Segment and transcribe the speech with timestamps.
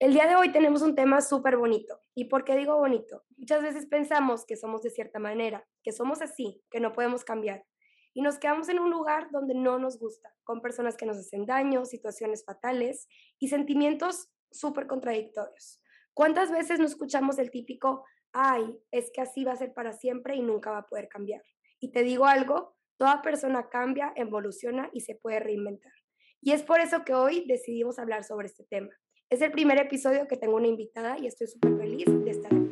[0.00, 2.00] El día de hoy tenemos un tema súper bonito.
[2.14, 3.22] ¿Y por qué digo bonito?
[3.36, 7.66] Muchas veces pensamos que somos de cierta manera, que somos así, que no podemos cambiar.
[8.14, 11.44] Y nos quedamos en un lugar donde no nos gusta, con personas que nos hacen
[11.44, 13.08] daño, situaciones fatales
[13.38, 15.82] y sentimientos súper contradictorios.
[16.14, 20.34] ¿Cuántas veces no escuchamos el típico, ay, es que así va a ser para siempre
[20.34, 21.42] y nunca va a poder cambiar?
[21.78, 25.92] Y te digo algo, toda persona cambia, evoluciona y se puede reinventar.
[26.40, 28.98] Y es por eso que hoy decidimos hablar sobre este tema.
[29.30, 32.68] Es el primer episodio que tengo una invitada y estoy súper feliz de estar aquí.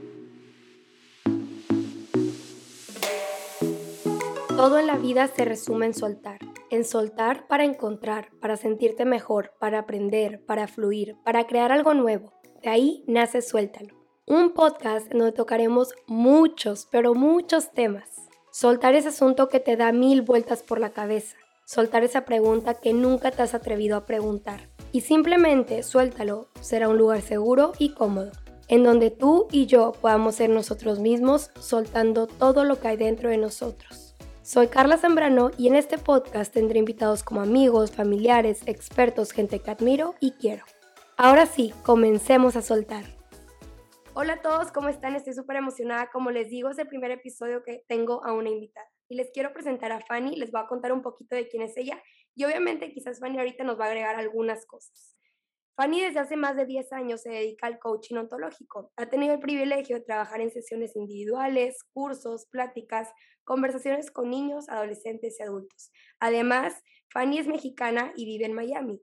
[4.48, 6.40] Todo en la vida se resume en soltar.
[6.70, 12.32] En soltar para encontrar, para sentirte mejor, para aprender, para fluir, para crear algo nuevo.
[12.60, 13.94] De ahí nace Suéltalo.
[14.26, 18.10] Un podcast en donde tocaremos muchos, pero muchos temas.
[18.50, 21.36] Soltar ese asunto que te da mil vueltas por la cabeza.
[21.64, 24.68] Soltar esa pregunta que nunca te has atrevido a preguntar.
[24.90, 26.48] Y simplemente suéltalo.
[26.60, 28.32] Será un lugar seguro y cómodo,
[28.68, 33.28] en donde tú y yo podamos ser nosotros mismos soltando todo lo que hay dentro
[33.28, 34.16] de nosotros.
[34.40, 39.70] Soy Carla Zambrano y en este podcast tendré invitados como amigos, familiares, expertos, gente que
[39.70, 40.64] admiro y quiero.
[41.18, 43.04] Ahora sí, comencemos a soltar.
[44.14, 45.14] Hola a todos, ¿cómo están?
[45.16, 46.08] Estoy súper emocionada.
[46.10, 48.88] Como les digo, es el primer episodio que tengo a una invitada.
[49.10, 51.76] Y les quiero presentar a Fanny, les voy a contar un poquito de quién es
[51.76, 52.02] ella
[52.38, 55.16] y obviamente quizás Fanny ahorita nos va a agregar algunas cosas.
[55.76, 58.92] Fanny desde hace más de 10 años se dedica al coaching ontológico.
[58.96, 65.38] Ha tenido el privilegio de trabajar en sesiones individuales, cursos, pláticas, conversaciones con niños, adolescentes
[65.40, 65.90] y adultos.
[66.20, 66.80] Además,
[67.12, 69.02] Fanny es mexicana y vive en Miami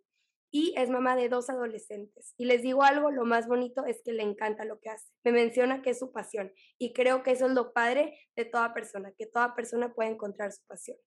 [0.49, 2.33] y es mamá de dos adolescentes.
[2.37, 5.11] Y les digo algo, lo más bonito es que le encanta lo que hace.
[5.25, 8.73] Me menciona que es su pasión y creo que eso es lo padre de toda
[8.73, 10.97] persona, que toda persona puede encontrar su pasión.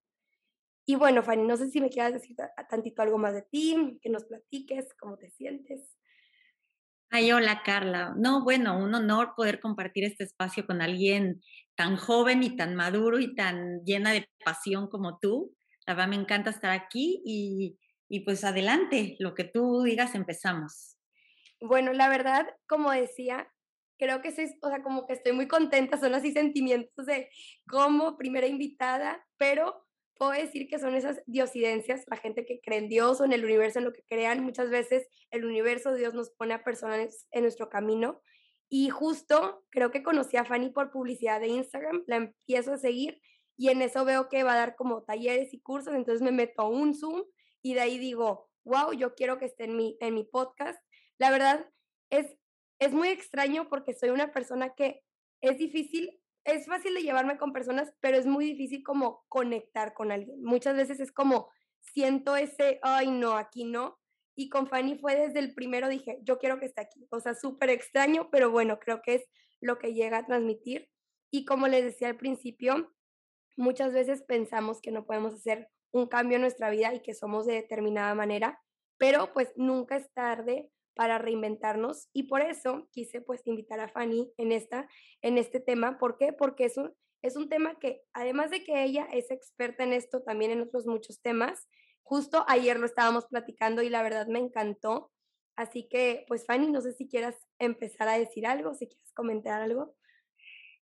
[0.90, 2.34] Y bueno, Fanny, no sé si me quieras decir
[2.70, 5.98] tantito algo más de ti, que nos platiques, cómo te sientes.
[7.10, 8.14] Ay, hola Carla.
[8.16, 11.42] No, bueno, un honor poder compartir este espacio con alguien
[11.74, 15.54] tan joven y tan maduro y tan llena de pasión como tú.
[15.86, 20.96] La verdad me encanta estar aquí y, y pues adelante, lo que tú digas, empezamos.
[21.60, 23.52] Bueno, la verdad, como decía,
[23.98, 27.28] creo que es, o sea, como que estoy muy contenta, son así sentimientos de
[27.68, 29.84] como primera invitada, pero
[30.18, 33.44] puedo decir que son esas diosidencias, la gente que cree en Dios o en el
[33.44, 34.42] universo, en lo que crean.
[34.42, 38.20] Muchas veces el universo, Dios nos pone a personas en nuestro camino.
[38.68, 43.20] Y justo creo que conocí a Fanny por publicidad de Instagram, la empiezo a seguir
[43.56, 46.62] y en eso veo que va a dar como talleres y cursos, entonces me meto
[46.62, 47.24] a un Zoom
[47.62, 50.78] y de ahí digo, wow, yo quiero que esté en mi, en mi podcast.
[51.18, 51.68] La verdad
[52.10, 52.36] es,
[52.78, 55.02] es muy extraño porque soy una persona que
[55.40, 60.12] es difícil es fácil de llevarme con personas, pero es muy difícil como conectar con
[60.12, 60.42] alguien.
[60.42, 61.50] Muchas veces es como,
[61.80, 63.98] siento ese, ay, no, aquí no.
[64.34, 67.06] Y con Fanny fue desde el primero, dije, yo quiero que esté aquí.
[67.10, 69.24] O sea, súper extraño, pero bueno, creo que es
[69.60, 70.88] lo que llega a transmitir.
[71.30, 72.94] Y como les decía al principio,
[73.56, 77.46] muchas veces pensamos que no podemos hacer un cambio en nuestra vida y que somos
[77.46, 78.60] de determinada manera,
[78.96, 84.32] pero pues nunca es tarde para reinventarnos y por eso quise pues invitar a Fanny
[84.36, 84.88] en, esta,
[85.22, 85.96] en este tema.
[85.96, 86.32] ¿Por qué?
[86.32, 86.92] Porque es un,
[87.22, 90.86] es un tema que además de que ella es experta en esto, también en otros
[90.86, 91.68] muchos temas,
[92.02, 95.12] justo ayer lo estábamos platicando y la verdad me encantó.
[95.54, 99.62] Así que pues Fanny, no sé si quieras empezar a decir algo, si quieres comentar
[99.62, 99.94] algo.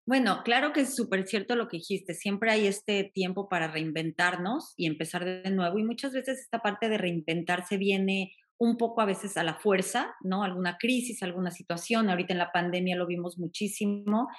[0.06, 2.14] Bueno, claro que es súper cierto lo que dijiste.
[2.14, 5.78] Siempre hay este tiempo para reinventarnos y empezar de nuevo.
[5.78, 10.16] Y muchas veces esta parte de reinventarse viene un poco a veces a la fuerza,
[10.22, 10.44] ¿no?
[10.44, 12.10] Alguna crisis, alguna situación.
[12.10, 14.30] Ahorita en la pandemia lo vimos muchísimo.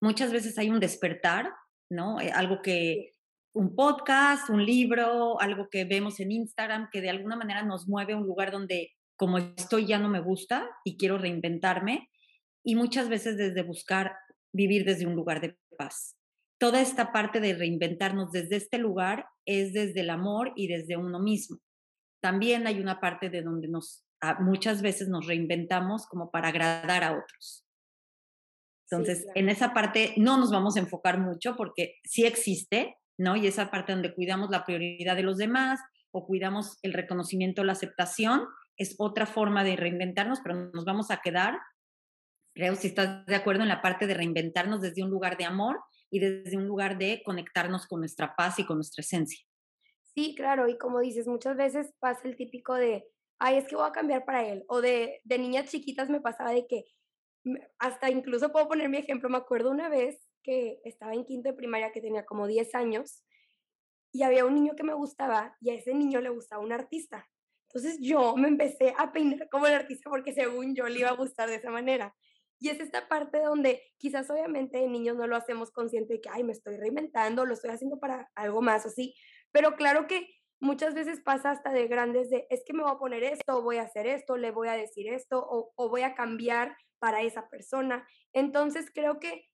[0.00, 1.50] Muchas veces hay un despertar,
[1.90, 2.20] ¿no?
[2.20, 3.12] Eh, algo que,
[3.54, 8.12] un podcast, un libro, algo que vemos en Instagram que de alguna manera nos mueve
[8.12, 12.08] a un lugar donde como estoy ya no me gusta y quiero reinventarme.
[12.64, 14.12] Y muchas veces desde buscar
[14.52, 16.16] vivir desde un lugar de paz.
[16.58, 21.18] Toda esta parte de reinventarnos desde este lugar es desde el amor y desde uno
[21.18, 21.58] mismo
[22.20, 27.04] también hay una parte de donde nos ah, muchas veces nos reinventamos como para agradar
[27.04, 27.64] a otros.
[28.90, 33.34] Entonces, en esa parte no nos vamos a enfocar mucho porque sí existe, ¿no?
[33.36, 35.80] Y esa parte donde cuidamos la prioridad de los demás
[36.12, 38.46] o cuidamos el reconocimiento, la aceptación,
[38.76, 41.58] es otra forma de reinventarnos, pero nos vamos a quedar,
[42.54, 45.80] creo, si estás de acuerdo, en la parte de reinventarnos desde un lugar de amor
[46.10, 49.45] y desde un lugar de conectarnos con nuestra paz y con nuestra esencia.
[50.16, 53.06] Sí, claro, y como dices, muchas veces pasa el típico de,
[53.38, 56.52] ay, es que voy a cambiar para él, o de, de niñas chiquitas me pasaba
[56.52, 56.86] de que,
[57.78, 61.54] hasta incluso puedo poner mi ejemplo, me acuerdo una vez que estaba en quinto de
[61.56, 63.24] primaria, que tenía como 10 años,
[64.12, 67.28] y había un niño que me gustaba, y a ese niño le gustaba un artista.
[67.68, 71.16] Entonces yo me empecé a peinar como el artista porque según yo le iba a
[71.16, 72.16] gustar de esa manera.
[72.58, 76.30] Y es esta parte donde quizás obviamente de niños no lo hacemos consciente de que,
[76.32, 79.14] ay, me estoy reinventando, lo estoy haciendo para algo más así.
[79.56, 80.28] Pero claro que
[80.60, 83.78] muchas veces pasa hasta de grandes de, es que me voy a poner esto, voy
[83.78, 87.48] a hacer esto, le voy a decir esto, o, o voy a cambiar para esa
[87.48, 88.06] persona.
[88.34, 89.48] Entonces creo que,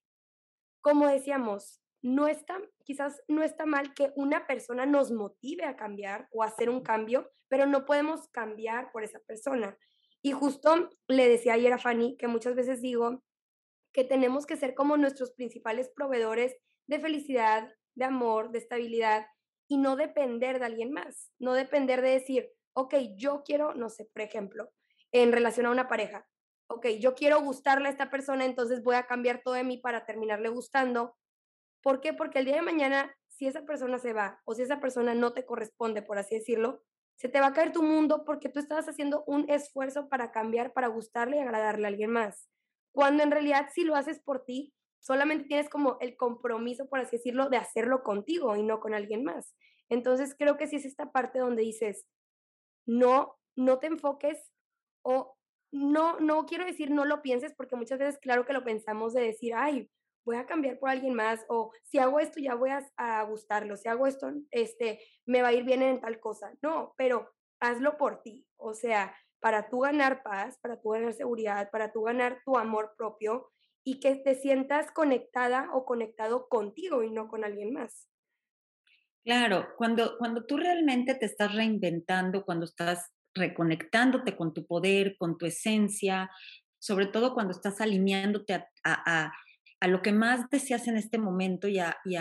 [0.80, 6.26] como decíamos, no está, quizás no está mal que una persona nos motive a cambiar
[6.32, 9.78] o a hacer un cambio, pero no podemos cambiar por esa persona.
[10.20, 13.22] Y justo le decía ayer a Fanny que muchas veces digo
[13.92, 16.56] que tenemos que ser como nuestros principales proveedores
[16.88, 19.26] de felicidad, de amor, de estabilidad
[19.72, 24.04] y no depender de alguien más, no depender de decir, ok, yo quiero, no sé,
[24.04, 24.70] por ejemplo,
[25.12, 26.28] en relación a una pareja,
[26.66, 30.04] ok, yo quiero gustarle a esta persona, entonces voy a cambiar todo de mí para
[30.04, 31.16] terminarle gustando.
[31.82, 32.12] ¿Por qué?
[32.12, 35.32] Porque el día de mañana, si esa persona se va o si esa persona no
[35.32, 36.82] te corresponde, por así decirlo,
[37.16, 40.74] se te va a caer tu mundo porque tú estabas haciendo un esfuerzo para cambiar,
[40.74, 42.46] para gustarle y agradarle a alguien más.
[42.92, 47.16] Cuando en realidad si lo haces por ti, solamente tienes como el compromiso, por así
[47.16, 49.54] decirlo, de hacerlo contigo y no con alguien más.
[49.90, 52.06] Entonces creo que sí es esta parte donde dices,
[52.86, 54.52] no, no te enfoques
[55.02, 55.36] o
[55.72, 59.22] no, no quiero decir no lo pienses porque muchas veces claro que lo pensamos de
[59.22, 59.90] decir, ay,
[60.24, 63.88] voy a cambiar por alguien más o si hago esto ya voy a, gustarlo, si
[63.88, 66.52] hago esto, este, me va a ir bien en tal cosa.
[66.62, 71.70] No, pero hazlo por ti, o sea, para tú ganar paz, para tú ganar seguridad,
[71.70, 73.51] para tú ganar tu amor propio
[73.84, 78.08] y que te sientas conectada o conectado contigo y no con alguien más.
[79.24, 85.38] Claro, cuando, cuando tú realmente te estás reinventando, cuando estás reconectándote con tu poder, con
[85.38, 86.30] tu esencia,
[86.78, 89.32] sobre todo cuando estás alineándote a, a,
[89.80, 92.16] a, lo que más deseas en este momento y a, y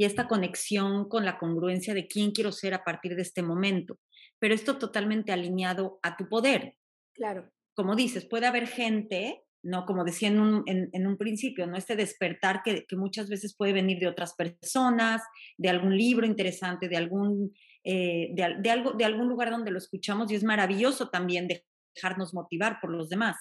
[0.00, 3.98] y esta conexión con la congruencia de quién quiero ser a partir de este momento.
[4.38, 6.78] Pero esto totalmente alineado a tu poder.
[7.12, 7.50] Claro.
[7.74, 9.84] Como dices, puede haber gente ¿no?
[9.84, 11.76] Como decía en un, principio, ¿no?
[11.76, 15.22] Este despertar que, muchas veces puede venir de otras personas,
[15.58, 17.52] de algún libro interesante, de algún,
[17.84, 21.48] eh, de, algo, de algún lugar donde lo escuchamos y es maravilloso también
[21.94, 23.36] dejarnos motivar por los demás,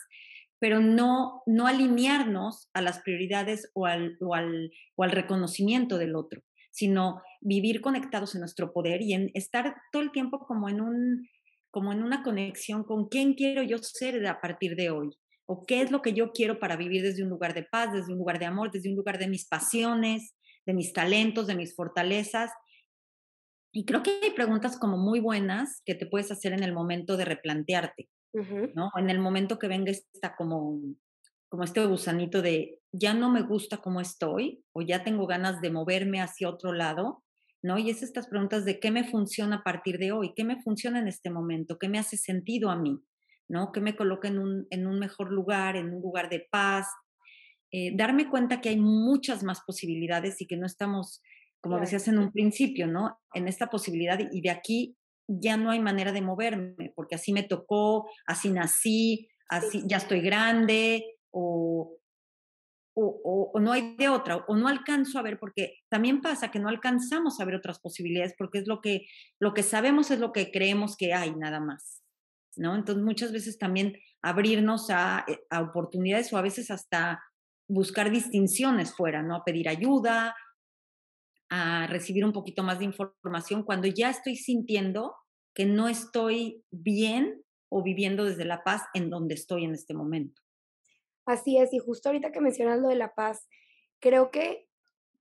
[0.60, 6.16] pero no, no alinearnos a las prioridades o al, o al, o al reconocimiento del
[6.16, 10.81] otro, sino vivir conectados en nuestro poder y en estar todo el tiempo como en
[10.81, 11.27] un
[11.71, 15.12] como en una conexión con quién quiero yo ser a partir de hoy,
[15.51, 18.11] o qué es lo que yo quiero para vivir desde un lugar de paz, desde
[18.11, 20.35] un lugar de amor, desde un lugar de mis pasiones,
[20.67, 22.51] de mis talentos, de mis fortalezas.
[23.73, 27.17] Y creo que hay preguntas como muy buenas que te puedes hacer en el momento
[27.17, 28.09] de replantearte,
[28.75, 28.91] ¿no?
[28.95, 30.79] En el momento que venga esta como,
[31.49, 35.71] como este gusanito de ya no me gusta cómo estoy o ya tengo ganas de
[35.71, 37.23] moverme hacia otro lado,
[37.63, 37.79] ¿no?
[37.79, 40.99] Y es estas preguntas de qué me funciona a partir de hoy, qué me funciona
[40.99, 43.01] en este momento, qué me hace sentido a mí,
[43.49, 43.71] ¿no?
[43.71, 46.87] Que me coloque en un, en un mejor lugar, en un lugar de paz.
[47.71, 51.21] Eh, darme cuenta que hay muchas más posibilidades y que no estamos,
[51.61, 53.19] como decías en un principio, ¿no?
[53.33, 54.95] En esta posibilidad y de aquí
[55.27, 60.21] ya no hay manera de moverme, porque así me tocó, así nací, así ya estoy
[60.21, 61.99] grande, o,
[62.95, 66.59] o, o, no hay de otra, o no alcanzo a ver, porque también pasa que
[66.59, 69.05] no alcanzamos a ver otras posibilidades, porque es lo que,
[69.39, 72.01] lo que sabemos es lo que creemos que hay, nada más.
[72.55, 72.75] ¿No?
[72.75, 77.21] Entonces muchas veces también abrirnos a, eh, a oportunidades o a veces hasta
[77.68, 79.35] buscar distinciones fuera, ¿no?
[79.35, 80.35] A pedir ayuda,
[81.49, 85.15] a recibir un poquito más de información cuando ya estoy sintiendo
[85.53, 90.41] que no estoy bien o viviendo desde la paz en donde estoy en este momento.
[91.25, 93.47] Así es, y justo ahorita que mencionas lo de la paz,
[93.99, 94.68] creo que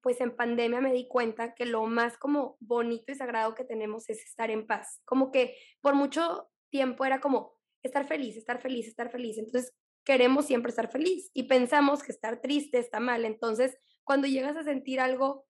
[0.00, 4.08] pues en pandemia me di cuenta que lo más como bonito y sagrado que tenemos
[4.08, 5.00] es estar en paz.
[5.04, 9.38] Como que por mucho tiempo era como estar feliz, estar feliz, estar feliz.
[9.38, 9.72] Entonces
[10.04, 13.24] queremos siempre estar feliz y pensamos que estar triste está mal.
[13.24, 15.46] Entonces cuando llegas a sentir algo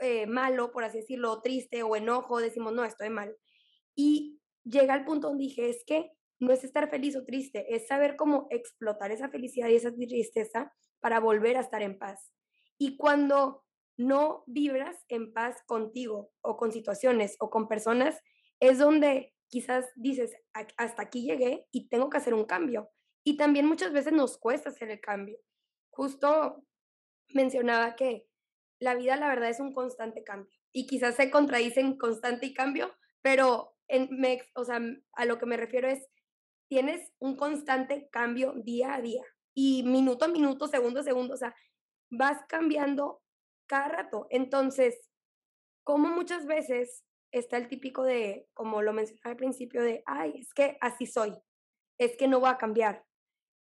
[0.00, 3.36] eh, malo, por así decirlo, triste o enojo, decimos, no, estoy mal.
[3.94, 7.86] Y llega al punto donde dije, es que no es estar feliz o triste, es
[7.86, 12.32] saber cómo explotar esa felicidad y esa tristeza para volver a estar en paz.
[12.78, 13.64] Y cuando
[13.98, 18.18] no vibras en paz contigo o con situaciones o con personas,
[18.60, 20.34] es donde quizás dices,
[20.76, 22.90] hasta aquí llegué y tengo que hacer un cambio.
[23.24, 25.38] Y también muchas veces nos cuesta hacer el cambio.
[25.90, 26.64] Justo
[27.28, 28.26] mencionaba que
[28.78, 30.50] la vida, la verdad, es un constante cambio.
[30.72, 34.08] Y quizás se contradicen constante y cambio, pero en,
[34.54, 34.80] o sea,
[35.12, 36.08] a lo que me refiero es,
[36.68, 41.36] tienes un constante cambio día a día y minuto a minuto, segundo a segundo, o
[41.36, 41.54] sea,
[42.10, 43.20] vas cambiando
[43.66, 44.26] cada rato.
[44.30, 45.10] Entonces,
[45.84, 50.52] como muchas veces está el típico de, como lo mencioné al principio, de, ay, es
[50.54, 51.34] que así soy,
[51.98, 53.04] es que no voy a cambiar.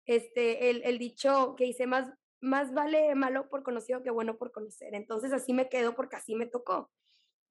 [0.06, 2.12] Este, el, el dicho que dice, más,
[2.42, 4.96] más vale malo por conocido que bueno por conocer.
[4.96, 6.92] Entonces así me quedo porque así me tocó.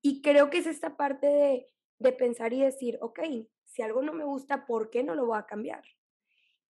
[0.03, 1.67] Y creo que es esta parte de,
[1.99, 3.21] de pensar y decir, ok,
[3.65, 5.83] si algo no me gusta, ¿por qué no lo voy a cambiar?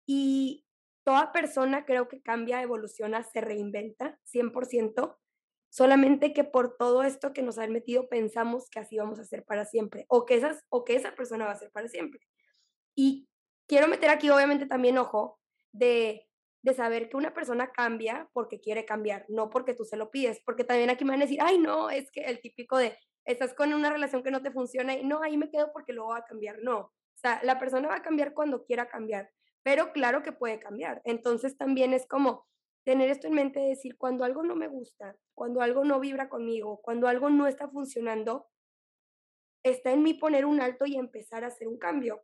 [0.05, 0.65] Y
[1.03, 5.17] toda persona creo que cambia, evoluciona, se reinventa 100%,
[5.69, 9.45] solamente que por todo esto que nos han metido pensamos que así vamos a ser
[9.45, 12.21] para siempre o que, esas, o que esa persona va a ser para siempre.
[12.95, 13.29] Y
[13.67, 15.39] quiero meter aquí obviamente también ojo
[15.71, 16.27] de,
[16.63, 20.41] de saber que una persona cambia porque quiere cambiar, no porque tú se lo pides,
[20.45, 23.53] porque también aquí me van a decir, ay no, es que el típico de, estás
[23.53, 26.17] con una relación que no te funciona y no, ahí me quedo porque luego va
[26.17, 26.79] a cambiar, no.
[26.79, 29.29] O sea, la persona va a cambiar cuando quiera cambiar,
[29.61, 31.01] pero claro que puede cambiar.
[31.03, 32.47] Entonces también es como
[32.83, 36.81] tener esto en mente, decir, cuando algo no me gusta, cuando algo no vibra conmigo,
[36.81, 38.47] cuando algo no está funcionando,
[39.63, 42.23] está en mí poner un alto y empezar a hacer un cambio.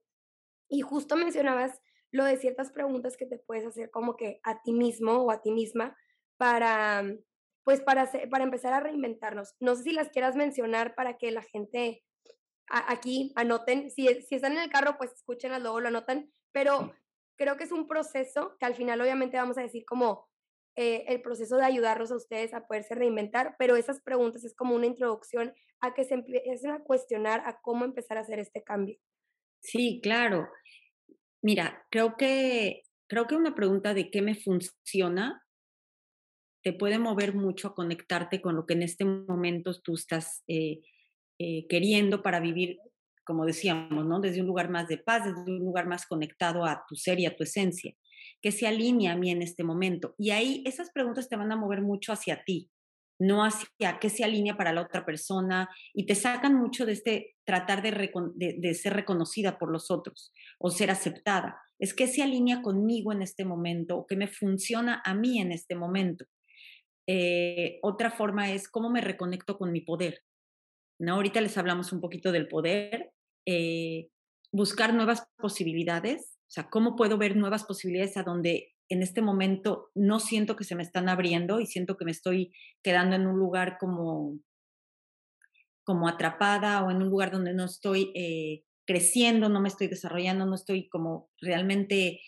[0.70, 1.80] Y justo mencionabas
[2.12, 5.42] lo de ciertas preguntas que te puedes hacer como que a ti mismo o a
[5.42, 5.96] ti misma
[6.38, 7.04] para,
[7.64, 9.56] pues para, para empezar a reinventarnos.
[9.60, 12.04] No sé si las quieras mencionar para que la gente
[12.68, 16.94] aquí anoten, si, si están en el carro, pues escúchenlas, luego lo anotan, pero
[17.38, 20.28] creo que es un proceso que al final obviamente vamos a decir como
[20.78, 24.76] eh, el proceso de ayudarlos a ustedes a poderse reinventar, pero esas preguntas es como
[24.76, 28.98] una introducción a que se empiecen a cuestionar a cómo empezar a hacer este cambio.
[29.62, 30.50] Sí, claro.
[31.42, 35.42] Mira, creo que, creo que una pregunta de qué me funciona
[36.62, 40.82] te puede mover mucho a conectarte con lo que en este momento tú estás eh,
[41.40, 42.80] eh, queriendo para vivir,
[43.24, 44.20] como decíamos, ¿no?
[44.20, 47.28] Desde un lugar más de paz, desde un lugar más conectado a tu ser y
[47.28, 47.96] a tu esencia
[48.42, 50.16] que se alinea a mí en este momento.
[50.18, 52.70] Y ahí esas preguntas te van a mover mucho hacia ti,
[53.20, 57.36] no hacia qué se alinea para la otra persona y te sacan mucho de este
[57.46, 57.92] tratar de,
[58.36, 61.62] de, ser reconocida por los otros o ser aceptada.
[61.80, 65.52] Es que se alinea conmigo en este momento o que me funciona a mí en
[65.52, 66.26] este momento.
[67.08, 70.22] Eh, otra forma es cómo me reconecto con mi poder.
[71.00, 71.16] ¿no?
[71.16, 73.12] Ahorita les hablamos un poquito del poder.
[73.46, 74.10] Eh,
[74.52, 80.20] buscar nuevas posibilidades, sea, ¿cómo puedo ver nuevas posibilidades a donde en este momento no
[80.20, 83.78] siento que se me están abriendo y siento que me estoy quedando en un lugar
[83.80, 84.40] como,
[85.84, 90.46] como atrapada o en un lugar donde no estoy eh, creciendo, no me estoy desarrollando,
[90.46, 92.22] no estoy como realmente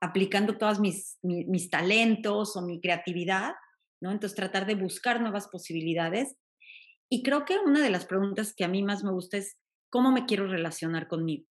[0.00, 3.52] aplicando todos mis, mis, talentos o mi creatividad,
[4.00, 4.10] ¿no?
[4.10, 6.36] Entonces tratar de buscar nuevas posibilidades.
[7.08, 9.56] Y creo que una de las preguntas que a mí más me gusta es,
[9.90, 11.46] ¿cómo me quiero relacionar conmigo?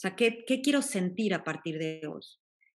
[0.00, 2.22] O sea, ¿qué, ¿qué, quiero sentir a partir de hoy?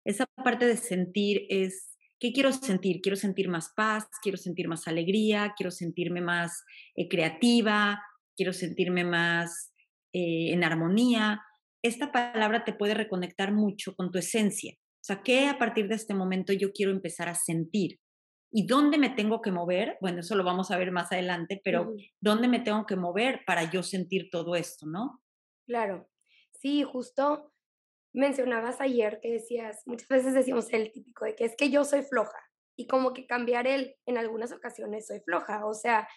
[0.03, 2.99] Esa parte de sentir es, ¿qué quiero sentir?
[2.99, 6.65] Quiero sentir más paz, quiero sentir más alegría, quiero sentirme más
[6.97, 8.03] eh, creativa,
[8.35, 9.71] quiero sentirme más
[10.11, 11.39] eh, en armonía.
[11.81, 14.73] Esta palabra te puede reconectar mucho con tu esencia.
[14.75, 18.01] O sea, ¿qué a partir de este momento yo quiero empezar a sentir?
[18.51, 19.95] ¿Y dónde me tengo que mover?
[20.01, 23.71] Bueno, eso lo vamos a ver más adelante, pero ¿dónde me tengo que mover para
[23.71, 25.21] yo sentir todo esto, no?
[25.65, 26.09] Claro.
[26.63, 27.51] Sí, justo
[28.13, 32.03] mencionabas ayer que decías, muchas veces decimos el típico de que es que yo soy
[32.03, 32.37] floja
[32.77, 36.07] y como que cambiar el, en algunas ocasiones soy floja, o sea,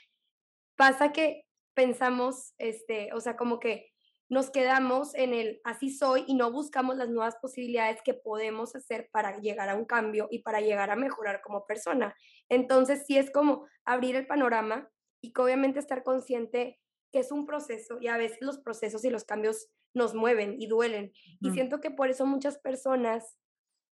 [0.76, 1.42] pasa que
[1.74, 3.88] pensamos, este, o sea, como que
[4.28, 9.08] nos quedamos en el así soy y no buscamos las nuevas posibilidades que podemos hacer
[9.10, 12.14] para llegar a un cambio y para llegar a mejorar como persona.
[12.48, 14.88] Entonces, sí es como abrir el panorama
[15.20, 16.78] y que obviamente estar consciente
[17.16, 20.66] que es un proceso y a veces los procesos y los cambios nos mueven y
[20.66, 21.14] duelen.
[21.40, 23.38] Y siento que por eso muchas personas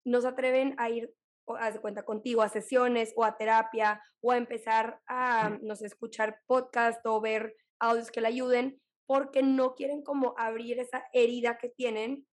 [0.06, 1.14] no se atreven a ir,
[1.58, 5.84] a de cuenta contigo, a sesiones o a terapia o a empezar a, no sé,
[5.84, 11.58] escuchar podcast o ver audios que le ayuden, porque no quieren como abrir esa herida
[11.58, 12.26] que tienen,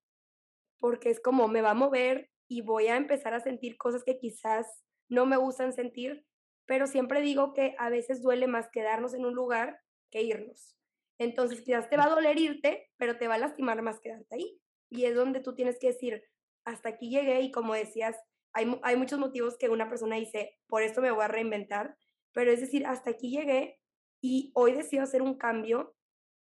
[0.80, 4.20] porque es como me va a mover y voy a empezar a sentir cosas que
[4.20, 6.26] quizás no me gustan sentir,
[6.66, 10.77] pero siempre digo que a veces duele más quedarnos en un lugar que irnos.
[11.20, 14.60] Entonces quizás te va a doler irte, pero te va a lastimar más quedarte ahí.
[14.90, 16.24] Y es donde tú tienes que decir,
[16.66, 18.16] hasta aquí llegué y como decías,
[18.54, 21.96] hay, hay muchos motivos que una persona dice, por esto me voy a reinventar,
[22.34, 23.80] pero es decir, hasta aquí llegué
[24.22, 25.96] y hoy decido hacer un cambio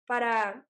[0.06, 0.68] para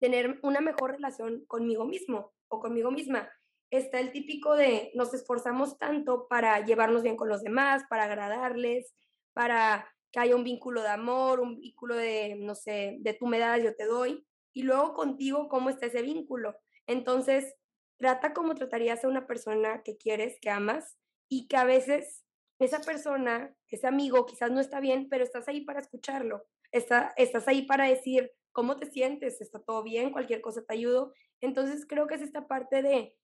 [0.00, 3.30] tener una mejor relación conmigo mismo o conmigo misma.
[3.70, 8.94] Está el típico de nos esforzamos tanto para llevarnos bien con los demás, para agradarles,
[9.34, 13.38] para que haya un vínculo de amor, un vínculo de, no sé, de tú me
[13.38, 16.56] das, yo te doy, y luego contigo, ¿cómo está ese vínculo?
[16.86, 17.54] Entonces,
[17.98, 20.96] trata como tratarías a una persona que quieres, que amas,
[21.28, 22.24] y que a veces
[22.58, 27.46] esa persona, ese amigo, quizás no está bien, pero estás ahí para escucharlo, está, estás
[27.48, 29.40] ahí para decir, ¿cómo te sientes?
[29.40, 30.10] ¿Está todo bien?
[30.10, 31.12] Cualquier cosa te ayudo.
[31.40, 33.14] Entonces creo que es esta parte de,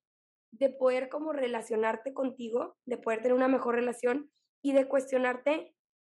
[0.52, 4.30] de poder como relacionarte contigo, de poder tener una mejor relación
[4.62, 5.74] y de cuestionarte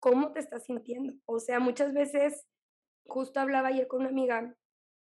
[0.05, 1.13] cómo te estás sintiendo.
[1.25, 2.45] O sea, muchas veces,
[3.07, 4.55] justo hablaba ayer con una amiga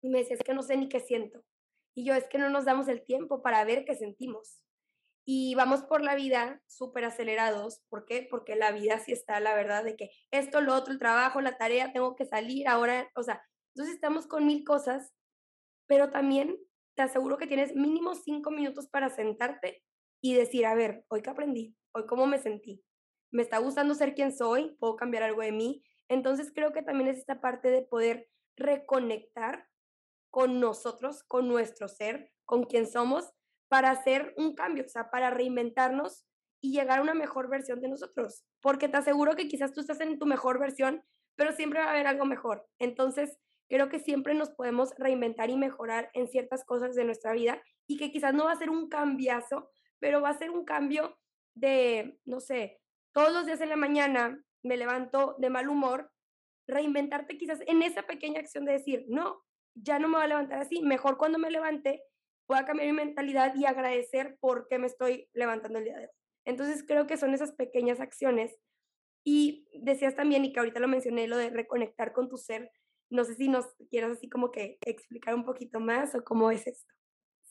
[0.00, 1.44] y me decía, es que no sé ni qué siento.
[1.94, 4.62] Y yo, es que no nos damos el tiempo para ver qué sentimos.
[5.26, 7.82] Y vamos por la vida súper acelerados.
[7.90, 8.26] ¿Por qué?
[8.30, 11.58] Porque la vida sí está, la verdad, de que esto, lo otro, el trabajo, la
[11.58, 13.10] tarea, tengo que salir ahora.
[13.16, 13.42] O sea,
[13.74, 15.12] entonces estamos con mil cosas,
[15.86, 16.56] pero también
[16.94, 19.82] te aseguro que tienes mínimo cinco minutos para sentarte
[20.22, 22.82] y decir, a ver, hoy que aprendí, hoy cómo me sentí,
[23.36, 25.84] me está gustando ser quien soy, puedo cambiar algo de mí.
[26.08, 29.68] Entonces creo que también es esta parte de poder reconectar
[30.30, 33.30] con nosotros, con nuestro ser, con quien somos,
[33.68, 36.24] para hacer un cambio, o sea, para reinventarnos
[36.62, 38.46] y llegar a una mejor versión de nosotros.
[38.62, 41.90] Porque te aseguro que quizás tú estás en tu mejor versión, pero siempre va a
[41.90, 42.66] haber algo mejor.
[42.78, 43.38] Entonces,
[43.68, 47.98] creo que siempre nos podemos reinventar y mejorar en ciertas cosas de nuestra vida y
[47.98, 51.18] que quizás no va a ser un cambiazo, pero va a ser un cambio
[51.54, 52.80] de, no sé,
[53.16, 56.12] todos los días en la mañana me levanto de mal humor,
[56.68, 59.42] reinventarte quizás en esa pequeña acción de decir, no,
[59.74, 62.02] ya no me voy a levantar así, mejor cuando me levante
[62.46, 66.10] pueda cambiar mi mentalidad y agradecer por qué me estoy levantando el día de hoy.
[66.44, 68.54] Entonces creo que son esas pequeñas acciones.
[69.24, 72.70] Y decías también, y que ahorita lo mencioné, lo de reconectar con tu ser,
[73.10, 76.66] no sé si nos quieras así como que explicar un poquito más o cómo es
[76.66, 76.94] esto.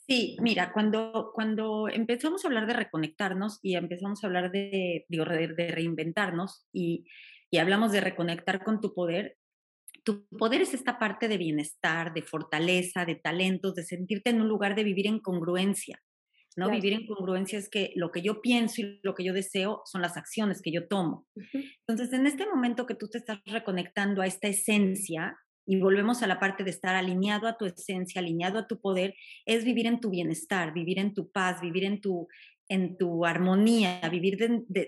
[0.07, 5.71] Sí, mira, cuando, cuando empezamos a hablar de reconectarnos y empezamos a hablar de, de,
[5.71, 7.05] reinventarnos y,
[7.49, 9.37] y hablamos de reconectar con tu poder,
[10.03, 14.47] tu poder es esta parte de bienestar, de fortaleza, de talentos, de sentirte en un
[14.47, 15.99] lugar de vivir en congruencia.
[16.55, 16.69] ¿no?
[16.69, 20.01] Vivir en congruencia es que lo que yo pienso y lo que yo deseo son
[20.01, 21.27] las acciones que yo tomo.
[21.85, 26.27] Entonces, en este momento que tú te estás reconectando a esta esencia, y volvemos a
[26.27, 29.99] la parte de estar alineado a tu esencia, alineado a tu poder, es vivir en
[29.99, 32.27] tu bienestar, vivir en tu paz, vivir en tu,
[32.67, 34.37] en tu armonía, vivir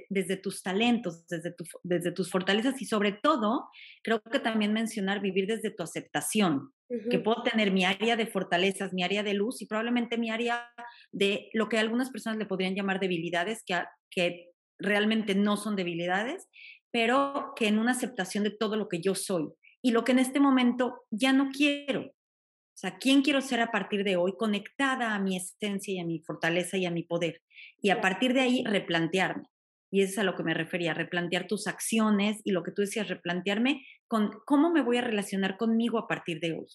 [0.10, 3.69] desde tus talentos, desde, desde tus fortalezas y sobre todo,
[4.04, 6.71] creo que también mencionar vivir desde tu aceptación,
[7.10, 10.69] que puedo tener mi área de fortalezas, mi área de luz y probablemente mi área
[11.12, 16.47] de lo que algunas personas le podrían llamar debilidades, que, que realmente no son debilidades,
[16.89, 19.49] pero que en una aceptación de todo lo que yo soy
[19.88, 22.02] y lo que en este momento ya no quiero.
[22.02, 26.06] O sea, ¿quién quiero ser a partir de hoy conectada a mi esencia y a
[26.06, 27.41] mi fortaleza y a mi poder?
[27.82, 29.45] Y a partir de ahí replantearme.
[29.89, 32.82] Y eso es a lo que me refería, replantear tus acciones y lo que tú
[32.82, 36.67] decías, replantearme con cómo me voy a relacionar conmigo a partir de hoy.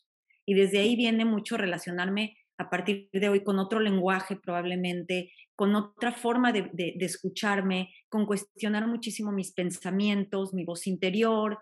[0.46, 5.74] Y desde ahí viene mucho relacionarme a partir de hoy con otro lenguaje probablemente, con
[5.74, 11.58] otra forma de, de, de escucharme, con cuestionar muchísimo mis pensamientos, mi voz interior,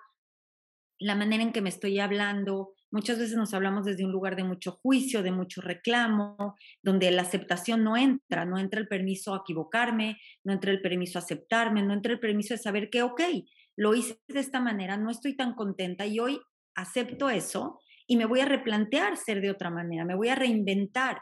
[1.00, 2.74] la manera en que me estoy hablando.
[2.90, 7.22] Muchas veces nos hablamos desde un lugar de mucho juicio, de mucho reclamo, donde la
[7.22, 11.82] aceptación no entra, no entra el permiso a equivocarme, no entra el permiso a aceptarme,
[11.82, 13.20] no entra el permiso de saber que, ok,
[13.76, 16.38] lo hice de esta manera, no estoy tan contenta y hoy
[16.74, 21.20] acepto eso y me voy a replantear ser de otra manera, me voy a reinventar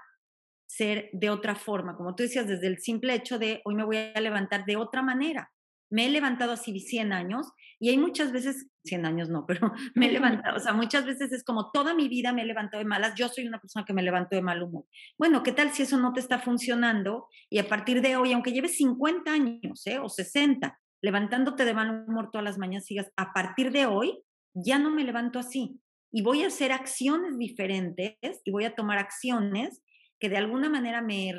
[0.67, 3.97] ser de otra forma, como tú decías, desde el simple hecho de hoy me voy
[4.15, 5.51] a levantar de otra manera.
[5.91, 7.47] Me he levantado así 100 años
[7.81, 11.33] y hay muchas veces, 100 años no, pero me he levantado, o sea, muchas veces
[11.33, 13.95] es como toda mi vida me he levantado de malas, yo soy una persona que
[13.95, 14.85] me levanto de mal humor.
[15.19, 17.29] Bueno, ¿qué tal si eso no te está funcionando?
[17.51, 19.99] Y a partir de hoy, aunque lleves 50 años ¿eh?
[19.99, 24.23] o 60, levantándote de mal humor todas las mañanas, sigas, a partir de hoy
[24.55, 25.81] ya no me levanto así.
[26.11, 29.83] Y voy a hacer acciones diferentes y voy a tomar acciones
[30.19, 31.33] que de alguna manera me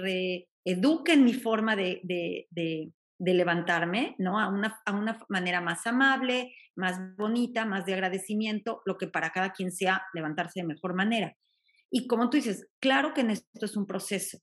[0.65, 4.39] reeduquen mi forma de, de, de de levantarme, ¿no?
[4.39, 9.31] A una, a una manera más amable, más bonita, más de agradecimiento, lo que para
[9.31, 11.35] cada quien sea levantarse de mejor manera.
[11.91, 14.39] Y como tú dices, claro que en esto es un proceso.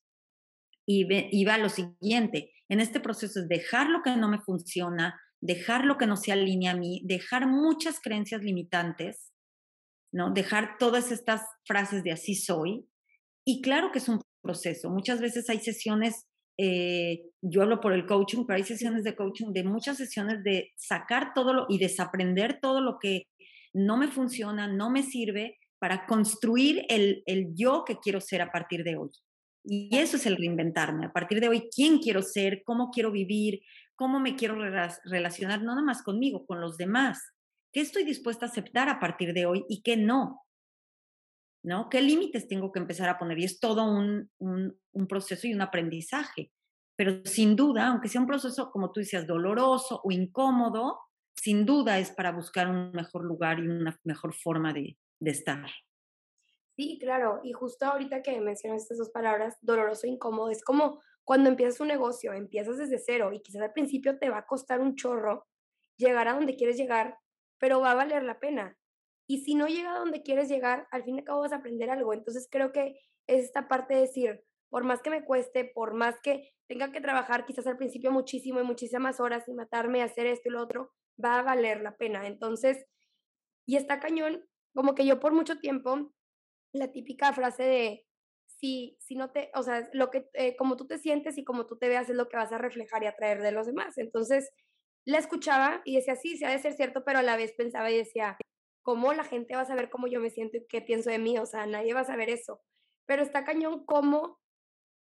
[0.87, 5.19] Y, y va lo siguiente, en este proceso es dejar lo que no me funciona,
[5.41, 9.33] dejar lo que no se alinea a mí, dejar muchas creencias limitantes,
[10.13, 10.33] ¿no?
[10.33, 12.89] Dejar todas estas frases de así soy.
[13.45, 14.91] Y claro que es un proceso.
[14.91, 16.27] Muchas veces hay sesiones
[16.59, 20.73] eh, yo hablo por el coaching, pero hay sesiones de coaching, de muchas sesiones de
[20.77, 23.29] sacar todo lo y desaprender todo lo que
[23.73, 28.51] no me funciona, no me sirve para construir el, el yo que quiero ser a
[28.51, 29.11] partir de hoy.
[29.65, 31.07] Y eso es el reinventarme.
[31.07, 32.63] A partir de hoy, ¿quién quiero ser?
[32.65, 33.61] ¿Cómo quiero vivir?
[33.97, 34.57] ¿Cómo me quiero
[35.05, 35.61] relacionar?
[35.63, 37.21] No nada más conmigo, con los demás.
[37.73, 40.46] ¿Qué estoy dispuesta a aceptar a partir de hoy y qué no?
[41.67, 41.89] ¿No?
[41.91, 43.41] ¿Qué límites tengo que empezar a poner?
[43.41, 46.53] Y es todo un, un, proceso y un aprendizaje.
[46.97, 51.01] Pero sin duda, aunque sea un proceso, como tú decías, doloroso o incómodo,
[51.35, 55.69] sin duda es para buscar un mejor lugar y una mejor forma de, de estar.
[56.77, 61.51] Sí, claro, y justo ahorita que mencionas estas palabras, doloroso e incómodo, es como cuando
[61.51, 64.95] empiezas un negocio, empiezas desde cero y quizás al principio te va a costar un
[64.95, 65.49] chorro
[65.97, 67.19] llegar a donde quieres llegar,
[67.59, 68.79] pero va a valer la pena.
[69.27, 71.57] Y si no llega a donde quieres llegar, al fin y al cabo vas a
[71.57, 72.15] aprender algo.
[72.15, 76.17] Entonces creo que es esta parte de decir, por más que me cueste, por más
[76.23, 80.49] que tenga que trabajar quizás al principio muchísimo y muchísimas horas y matarme, hacer esto
[80.49, 82.27] y lo otro, va a valer la pena.
[82.27, 82.85] Entonces,
[83.67, 86.13] y está cañón, como que yo por mucho tiempo,
[86.73, 88.07] la típica frase de,
[88.47, 91.67] si, si no te, o sea, lo que, eh, como tú te sientes y como
[91.67, 93.99] tú te veas es lo que vas a reflejar y atraer de los demás.
[93.99, 94.51] Entonces,
[95.05, 97.91] la escuchaba y decía, sí, se ha de ser cierto, pero a la vez pensaba
[97.91, 98.37] y decía,
[98.87, 101.37] ¿cómo la gente va a saber cómo yo me siento y qué pienso de mí?
[101.39, 102.63] O sea, nadie va a saber eso.
[103.05, 104.39] Pero está cañón cómo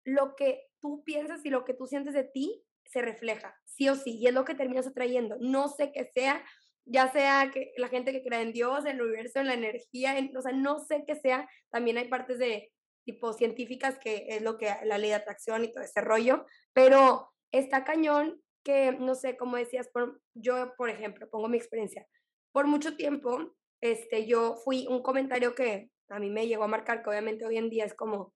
[0.05, 3.97] lo que tú piensas y lo que tú sientes de ti se refleja, sí o
[3.97, 5.39] sí, y es lo que terminas atrayendo.
[5.41, 6.45] No sé qué sea,
[6.85, 10.15] ya sea que la gente que cree en Dios, en el universo, en la energía,
[10.37, 12.71] o sea, no sé qué sea, también hay partes de
[13.05, 17.33] tipo científicas que es lo que la ley de atracción y todo ese rollo, pero
[17.51, 22.07] está cañón que, no sé, como decías, por, yo, por ejemplo, pongo mi experiencia,
[22.53, 27.03] por mucho tiempo, este, yo fui un comentario que a mí me llegó a marcar,
[27.03, 28.33] que obviamente hoy en día es como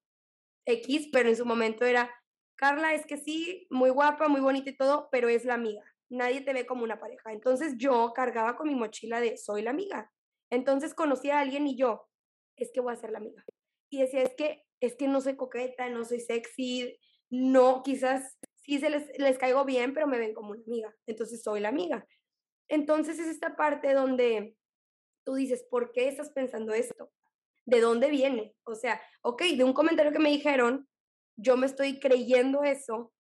[0.67, 2.15] X, pero en su momento era,
[2.55, 5.83] Carla, es que sí, muy guapa, muy bonita y todo, pero es la amiga.
[6.11, 7.33] Nadie te ve como una pareja.
[7.33, 10.13] Entonces yo cargaba con mi mochila de soy la amiga.
[10.51, 12.07] Entonces conocí a alguien y yo,
[12.57, 13.43] es que voy a ser la amiga.
[13.91, 16.99] Y decía, es que, es que no soy coqueta, no soy sexy,
[17.31, 20.95] no, quizás sí se les, les caigo bien, pero me ven como una amiga.
[21.07, 22.07] Entonces soy la amiga.
[22.69, 24.58] Entonces es esta parte donde
[25.29, 27.13] tú dices, ¿por qué estás pensando esto?
[27.67, 28.57] ¿De dónde viene?
[28.65, 30.89] O sea, ok, de un comentario que me dijeron,
[31.37, 33.13] yo me estoy creyendo eso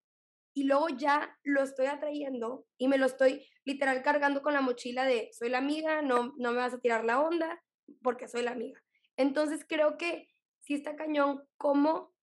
[0.54, 5.04] y luego ya lo estoy atrayendo y me lo estoy literal cargando con la mochila
[5.04, 7.62] de soy la amiga, no, no me vas a tirar la onda
[8.02, 8.82] porque soy la amiga.
[9.18, 12.14] Entonces creo que sí está cañón como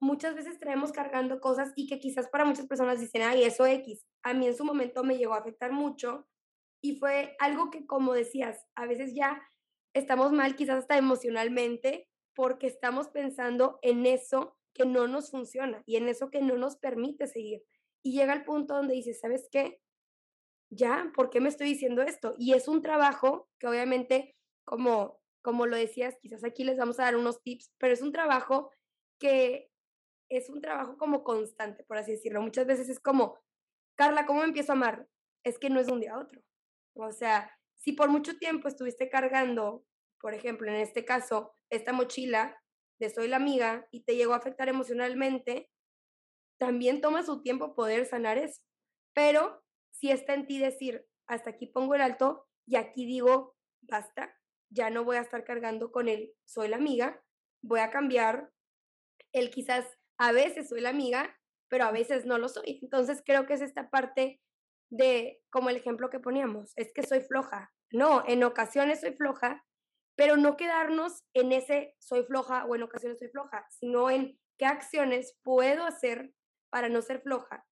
[0.00, 4.04] muchas veces traemos cargando cosas y que quizás para muchas personas dicen, ay, eso X.
[4.24, 6.26] A mí en su momento me llegó a afectar mucho
[6.80, 9.42] y fue algo que, como decías, a veces ya
[9.94, 15.96] estamos mal quizás hasta emocionalmente porque estamos pensando en eso que no nos funciona y
[15.96, 17.64] en eso que no nos permite seguir.
[18.02, 19.80] Y llega el punto donde dices, ¿sabes qué?
[20.70, 22.36] Ya, ¿por qué me estoy diciendo esto?
[22.38, 27.04] Y es un trabajo que obviamente, como, como lo decías, quizás aquí les vamos a
[27.04, 28.70] dar unos tips, pero es un trabajo
[29.18, 29.70] que
[30.30, 32.42] es un trabajo como constante, por así decirlo.
[32.42, 33.38] Muchas veces es como,
[33.96, 35.08] Carla, ¿cómo empiezo a amar?
[35.42, 36.40] Es que no es de un día a otro.
[36.98, 39.84] O sea, si por mucho tiempo estuviste cargando,
[40.20, 42.60] por ejemplo, en este caso, esta mochila
[42.98, 45.70] de soy la amiga y te llegó a afectar emocionalmente,
[46.58, 48.60] también toma su tiempo poder sanar eso.
[49.14, 54.36] Pero si está en ti decir, hasta aquí pongo el alto y aquí digo, basta,
[54.70, 57.22] ya no voy a estar cargando con él, soy la amiga,
[57.62, 58.50] voy a cambiar,
[59.32, 59.86] él quizás
[60.18, 62.80] a veces soy la amiga, pero a veces no lo soy.
[62.82, 64.40] Entonces creo que es esta parte
[64.90, 67.72] de, como el ejemplo que poníamos, es que soy floja.
[67.90, 69.64] No, en ocasiones soy floja,
[70.16, 74.66] pero no quedarnos en ese soy floja o en ocasiones soy floja, sino en qué
[74.66, 76.32] acciones puedo hacer
[76.70, 77.64] para no ser floja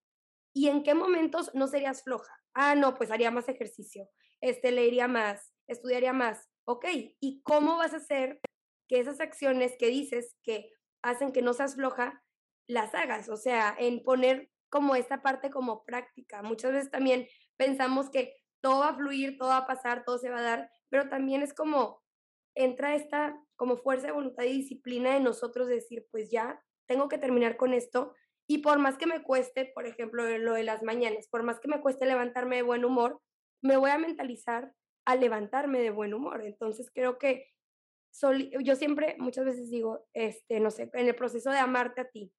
[0.54, 2.32] y en qué momentos no serías floja.
[2.54, 4.08] Ah, no, pues haría más ejercicio,
[4.40, 6.48] este, leería más, estudiaría más.
[6.64, 6.86] Ok,
[7.20, 8.40] ¿y cómo vas a hacer
[8.88, 10.70] que esas acciones que dices que
[11.02, 12.24] hacen que no seas floja,
[12.68, 13.28] las hagas?
[13.28, 16.42] O sea, en poner como esta parte como práctica.
[16.42, 17.26] Muchas veces también
[17.56, 20.70] pensamos que todo va a fluir, todo va a pasar, todo se va a dar,
[20.88, 22.02] pero también es como
[22.54, 27.18] entra esta como fuerza de voluntad y disciplina de nosotros decir, pues ya tengo que
[27.18, 28.14] terminar con esto
[28.48, 31.68] y por más que me cueste, por ejemplo, lo de las mañanas, por más que
[31.68, 33.20] me cueste levantarme de buen humor,
[33.62, 34.72] me voy a mentalizar
[35.04, 36.42] a levantarme de buen humor.
[36.44, 37.46] Entonces creo que
[38.62, 42.32] yo siempre muchas veces digo, este, no sé, en el proceso de amarte a ti,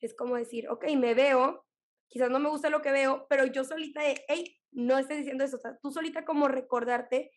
[0.00, 1.64] es como decir, ok, me veo,
[2.10, 5.44] quizás no me gusta lo que veo, pero yo solita de, hey, no estés diciendo
[5.44, 7.30] eso, o sea, tú solita como recordarte,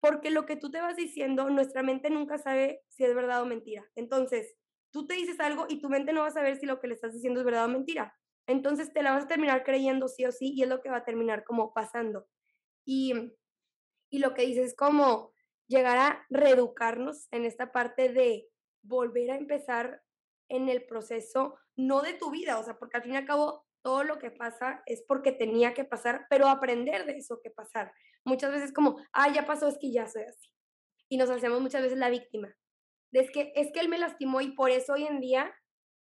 [0.00, 3.46] porque lo que tú te vas diciendo, nuestra mente nunca sabe si es verdad o
[3.46, 3.84] mentira.
[3.96, 4.56] Entonces,
[4.90, 6.94] tú te dices algo y tu mente no va a saber si lo que le
[6.94, 8.16] estás diciendo es verdad o mentira.
[8.46, 10.98] Entonces, te la vas a terminar creyendo sí o sí y es lo que va
[10.98, 12.26] a terminar como pasando.
[12.86, 13.34] Y,
[14.10, 15.32] y lo que dices es como
[15.66, 18.48] llegar a reeducarnos en esta parte de
[18.82, 20.02] volver a empezar
[20.48, 23.66] en el proceso, no de tu vida, o sea, porque al fin y al cabo
[23.82, 27.92] todo lo que pasa es porque tenía que pasar, pero aprender de eso que pasar.
[28.24, 30.50] Muchas veces como, ah, ya pasó, es que ya soy así.
[31.08, 32.54] Y nos hacemos muchas veces la víctima.
[33.12, 35.54] Es que, es que él me lastimó y por eso hoy en día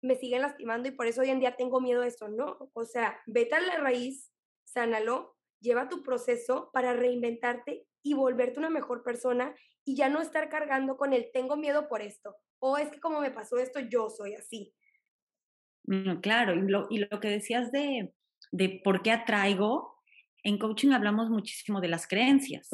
[0.03, 2.29] me siguen lastimando y por eso hoy en día tengo miedo de eso.
[2.29, 4.33] No, o sea, vete a la raíz,
[4.65, 9.55] sánalo lleva tu proceso para reinventarte y volverte una mejor persona
[9.85, 13.21] y ya no estar cargando con el tengo miedo por esto o es que como
[13.21, 14.75] me pasó esto, yo soy así.
[15.91, 18.13] Mm, claro, y lo, y lo que decías de,
[18.53, 19.97] de por qué atraigo,
[20.45, 22.69] en coaching hablamos muchísimo de las creencias,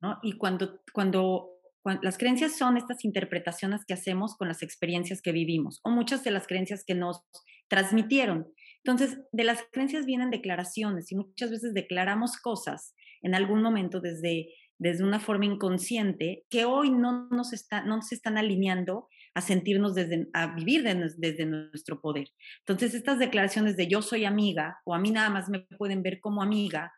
[0.00, 0.18] ¿no?
[0.22, 1.50] Y cuando, cuando,
[1.82, 6.24] cuando, las creencias son estas interpretaciones que hacemos con las experiencias que vivimos o muchas
[6.24, 7.20] de las creencias que nos
[7.68, 8.50] transmitieron.
[8.82, 14.48] Entonces, de las creencias vienen declaraciones y muchas veces declaramos cosas en algún momento desde,
[14.78, 19.94] desde una forma inconsciente que hoy no nos, está, no se están alineando a sentirnos
[19.94, 22.28] desde, a vivir desde nuestro poder.
[22.60, 26.20] Entonces, estas declaraciones de yo soy amiga o a mí nada más me pueden ver
[26.20, 26.92] como amiga,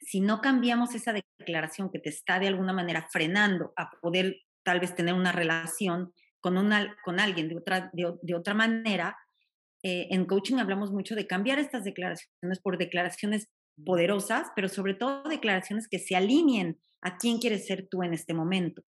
[0.00, 4.80] si no cambiamos esa declaración que te está de alguna manera frenando a poder tal
[4.80, 9.16] vez tener una relación con, una, con alguien de otra, de otra manera,
[9.82, 13.48] eh, en coaching hablamos mucho de cambiar estas declaraciones por declaraciones
[13.84, 18.34] poderosas, pero sobre todo declaraciones que se alineen a quién quieres ser tú en este
[18.34, 18.82] momento.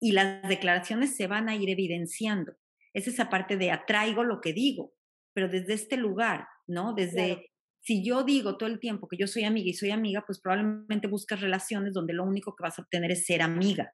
[0.00, 2.54] Y las declaraciones se van a ir evidenciando.
[2.94, 4.92] Es esa parte de atraigo lo que digo,
[5.34, 6.94] pero desde este lugar, ¿no?
[6.94, 10.40] Desde, si yo digo todo el tiempo que yo soy amiga y soy amiga, pues
[10.40, 13.92] probablemente buscas relaciones donde lo único que vas a obtener es ser amiga.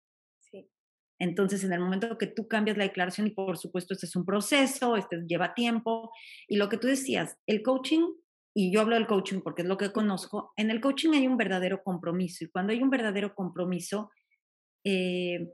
[1.18, 4.24] Entonces, en el momento que tú cambias la declaración, y por supuesto, este es un
[4.24, 6.10] proceso, este lleva tiempo,
[6.48, 8.02] y lo que tú decías, el coaching,
[8.54, 11.36] y yo hablo del coaching porque es lo que conozco, en el coaching hay un
[11.36, 14.10] verdadero compromiso, y cuando hay un verdadero compromiso,
[14.84, 15.52] eh,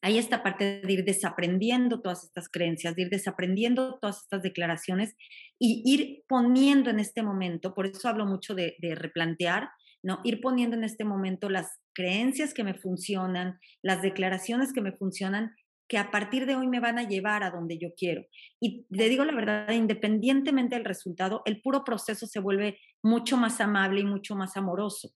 [0.00, 5.14] hay esta parte de ir desaprendiendo todas estas creencias, de ir desaprendiendo todas estas declaraciones
[5.58, 9.70] y ir poniendo en este momento, por eso hablo mucho de, de replantear,
[10.02, 10.20] ¿no?
[10.24, 15.54] Ir poniendo en este momento las creencias que me funcionan, las declaraciones que me funcionan,
[15.88, 18.24] que a partir de hoy me van a llevar a donde yo quiero.
[18.60, 23.60] Y le digo la verdad, independientemente del resultado, el puro proceso se vuelve mucho más
[23.60, 25.10] amable y mucho más amoroso.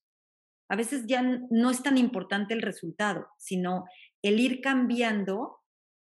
[0.68, 3.84] A veces ya no es tan importante el resultado, sino
[4.22, 5.59] el ir cambiando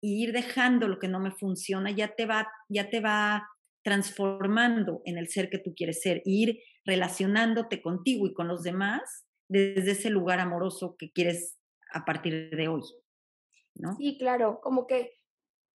[0.02, 3.48] y ir dejando lo que no me funciona, ya te va, ya te va
[3.84, 9.26] transformando en el ser que tú quieres ser, ir relacionándote contigo y con los demás
[9.48, 11.58] desde ese lugar amoroso que quieres
[11.91, 12.84] a partir de hoy,
[13.76, 13.95] ¿no?
[13.95, 15.13] Sí, claro, como que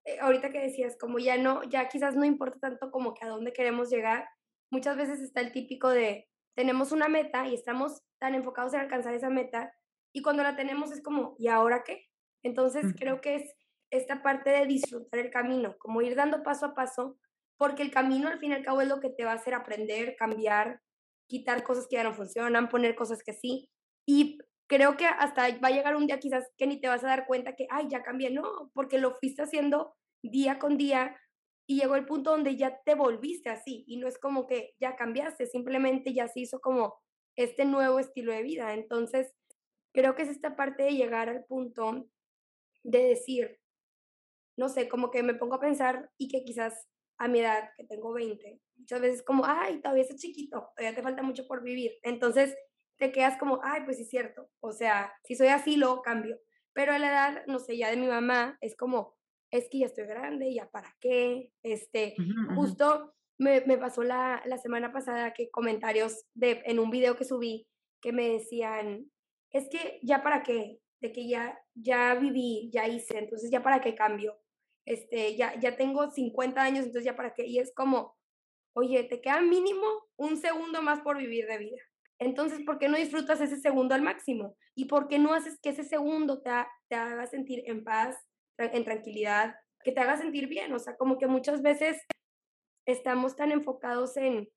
[0.05, 3.29] eh, ahorita que decías, como ya no, ya quizás no importa tanto como que a
[3.29, 4.29] dónde queremos llegar,
[4.71, 9.15] muchas veces está el típico de tenemos una meta y estamos tan enfocados en alcanzar
[9.15, 9.73] esa meta
[10.13, 12.07] y cuando la tenemos es como, ¿y ahora qué?
[12.43, 13.55] Entonces creo que es
[13.91, 17.19] esta parte de disfrutar el camino, como ir dando paso a paso,
[17.59, 19.55] porque el camino al fin y al cabo es lo que te va a hacer
[19.55, 20.81] aprender, cambiar,
[21.29, 23.69] quitar cosas que ya no funcionan, poner cosas que sí.
[24.07, 27.09] Y creo que hasta va a llegar un día quizás que ni te vas a
[27.09, 31.17] dar cuenta que, ay, ya cambié, no, porque lo fuiste haciendo día con día
[31.67, 34.97] y llegó el punto donde ya te volviste así y no es como que ya
[34.97, 36.97] cambiaste, simplemente ya se hizo como
[37.37, 38.75] este nuevo estilo de vida.
[38.75, 39.33] Entonces,
[39.95, 42.09] creo que es esta parte de llegar al punto
[42.83, 43.61] de decir,
[44.57, 47.85] no sé, como que me pongo a pensar y que quizás a mi edad, que
[47.85, 51.93] tengo 20, muchas veces como, ay, todavía estás chiquito, todavía te falta mucho por vivir.
[52.03, 52.57] Entonces
[52.99, 54.49] te quedas como, ay, pues sí es cierto.
[54.61, 56.39] O sea, si soy así, lo cambio.
[56.73, 59.15] Pero a la edad, no sé, ya de mi mamá, es como,
[59.51, 61.53] es que ya estoy grande, ya para qué.
[61.63, 62.15] Este,
[62.57, 67.25] justo me, me, pasó la, la semana pasada que comentarios de, en un video que
[67.25, 67.69] subí
[68.01, 69.11] que me decían,
[69.53, 73.83] es que ya para qué, de que ya, ya viví, ya hice, entonces ya para
[73.83, 74.39] qué cambio
[74.85, 78.17] este, ya, ya tengo 50 años, entonces ya para qué, y es como,
[78.75, 79.87] oye, te queda mínimo
[80.17, 81.83] un segundo más por vivir de vida.
[82.19, 84.57] Entonces, ¿por qué no disfrutas ese segundo al máximo?
[84.75, 86.51] ¿Y por qué no haces que ese segundo te,
[86.89, 88.17] te haga sentir en paz,
[88.59, 90.73] en tranquilidad, que te haga sentir bien?
[90.73, 92.01] O sea, como que muchas veces
[92.87, 94.49] estamos tan enfocados en,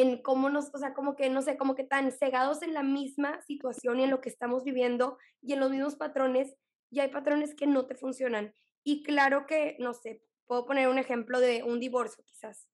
[0.00, 2.82] en cómo nos, o sea, como que, no sé, como que tan cegados en la
[2.82, 6.54] misma situación y en lo que estamos viviendo y en los mismos patrones,
[6.90, 8.54] y hay patrones que no te funcionan.
[8.84, 12.68] Y claro que, no sé, puedo poner un ejemplo de un divorcio quizás.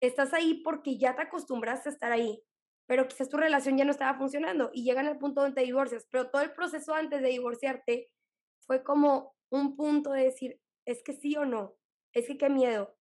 [0.00, 2.42] Estás ahí porque ya te acostumbraste a estar ahí,
[2.86, 6.06] pero quizás tu relación ya no estaba funcionando y llegan al punto donde te divorcias,
[6.10, 8.10] pero todo el proceso antes de divorciarte
[8.66, 11.76] fue como un punto de decir, es que sí o no,
[12.12, 12.94] es que qué miedo,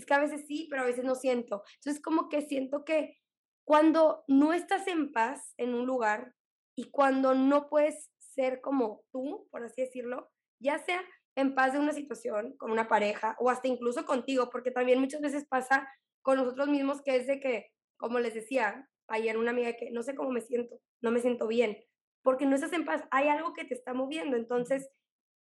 [0.00, 1.62] es que a veces sí, pero a veces no siento.
[1.76, 3.18] Entonces como que siento que
[3.64, 6.34] cuando no estás en paz en un lugar
[6.76, 10.30] y cuando no puedes ser como tú, por así decirlo,
[10.60, 11.02] ya sea
[11.36, 15.20] en paz de una situación con una pareja o hasta incluso contigo, porque también muchas
[15.20, 15.88] veces pasa
[16.22, 20.02] con nosotros mismos que es de que, como les decía ayer una amiga, que no
[20.02, 21.78] sé cómo me siento, no me siento bien,
[22.22, 24.88] porque no estás en paz, hay algo que te está moviendo, entonces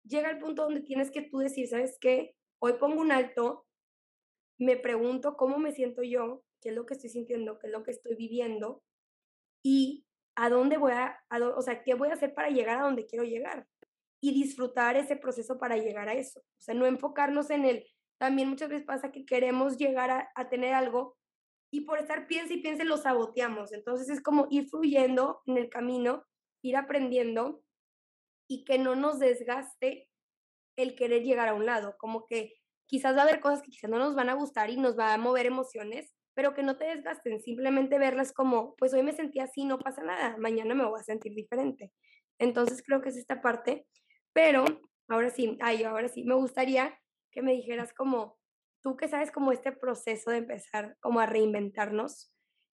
[0.05, 2.35] llega el punto donde tienes que tú decir, ¿sabes qué?
[2.59, 3.67] Hoy pongo un alto,
[4.61, 7.83] me pregunto cómo me siento yo, qué es lo que estoy sintiendo, qué es lo
[7.83, 8.83] que estoy viviendo,
[9.65, 10.05] y
[10.37, 11.19] a dónde voy a,
[11.57, 13.67] o sea, qué voy a hacer para llegar a donde quiero llegar
[14.23, 16.41] y disfrutar ese proceso para llegar a eso.
[16.41, 17.87] O sea, no enfocarnos en el,
[18.19, 21.17] también muchas veces pasa que queremos llegar a, a tener algo
[21.73, 23.73] y por estar piensa y piensa lo saboteamos.
[23.73, 26.27] Entonces es como ir fluyendo en el camino,
[26.63, 27.63] ir aprendiendo
[28.47, 30.09] y que no nos desgaste
[30.77, 32.60] el querer llegar a un lado, como que
[32.91, 35.15] quizás va a haber cosas que quizás no nos van a gustar y nos va
[35.15, 39.39] a mover emociones, pero que no te desgasten, simplemente verlas como, pues hoy me sentí
[39.39, 41.93] así, no pasa nada, mañana me voy a sentir diferente.
[42.41, 43.87] Entonces creo que es esta parte,
[44.33, 44.65] pero
[45.09, 46.99] ahora sí, ay, ahora sí, me gustaría
[47.31, 48.41] que me dijeras como,
[48.83, 52.33] tú que sabes como este proceso de empezar como a reinventarnos,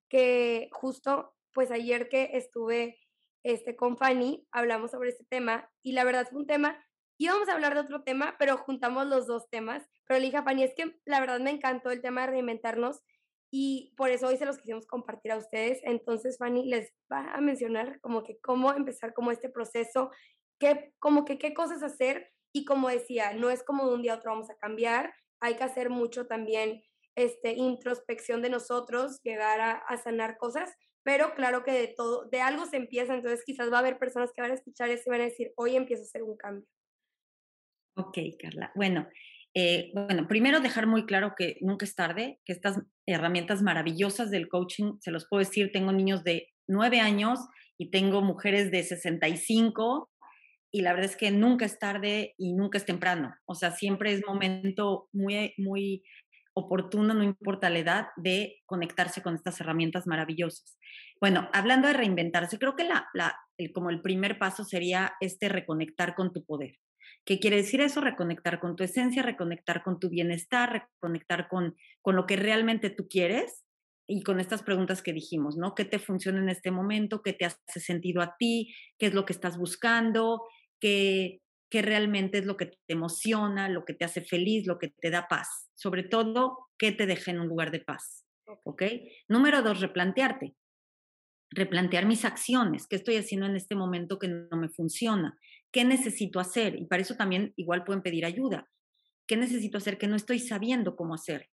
[0.08, 2.98] que justo pues ayer que estuve
[3.42, 6.85] este, con Fanny, hablamos sobre este tema y la verdad fue un tema,
[7.18, 10.42] íbamos a hablar de otro tema, pero juntamos los dos temas, pero le dije a
[10.42, 13.02] Fanny, es que la verdad me encantó el tema de reinventarnos
[13.50, 15.80] y por eso hoy se los quisimos compartir a ustedes.
[15.82, 20.10] Entonces, Fanny les va a mencionar como que cómo empezar como este proceso,
[20.58, 24.14] qué, como que qué cosas hacer y como decía, no es como de un día
[24.14, 26.82] a otro vamos a cambiar, hay que hacer mucho también
[27.14, 32.40] este, introspección de nosotros, llegar a, a sanar cosas, pero claro que de todo, de
[32.40, 35.12] algo se empieza, entonces quizás va a haber personas que van a escuchar esto y
[35.12, 36.66] van a decir, hoy empiezo a hacer un cambio.
[37.96, 38.72] Ok, Carla.
[38.74, 39.08] Bueno,
[39.54, 44.48] eh, bueno, primero dejar muy claro que nunca es tarde, que estas herramientas maravillosas del
[44.48, 47.40] coaching, se los puedo decir, tengo niños de 9 años
[47.78, 50.10] y tengo mujeres de 65
[50.70, 53.34] y la verdad es que nunca es tarde y nunca es temprano.
[53.46, 56.02] O sea, siempre es momento muy, muy
[56.52, 60.78] oportuno, no importa la edad, de conectarse con estas herramientas maravillosas.
[61.18, 63.38] Bueno, hablando de reinventarse, creo que la, la,
[63.72, 66.76] como el primer paso sería este reconectar con tu poder.
[67.26, 68.00] ¿Qué quiere decir eso?
[68.00, 73.08] Reconectar con tu esencia, reconectar con tu bienestar, reconectar con, con lo que realmente tú
[73.08, 73.64] quieres
[74.06, 75.74] y con estas preguntas que dijimos, ¿no?
[75.74, 77.22] ¿Qué te funciona en este momento?
[77.22, 78.72] ¿Qué te hace sentido a ti?
[78.96, 80.44] ¿Qué es lo que estás buscando?
[80.80, 84.94] ¿Qué, qué realmente es lo que te emociona, lo que te hace feliz, lo que
[84.96, 85.68] te da paz?
[85.74, 88.24] Sobre todo, ¿qué te deja en un lugar de paz?
[88.62, 88.84] ¿Ok?
[89.26, 90.54] Número dos, replantearte
[91.50, 95.38] replantear mis acciones, qué estoy haciendo en este momento que no me funciona,
[95.76, 96.74] qué necesito hacer.
[96.76, 98.66] Y para eso también igual pueden pedir ayuda.
[99.28, 101.50] ¿Qué necesito hacer que no estoy sabiendo cómo hacer?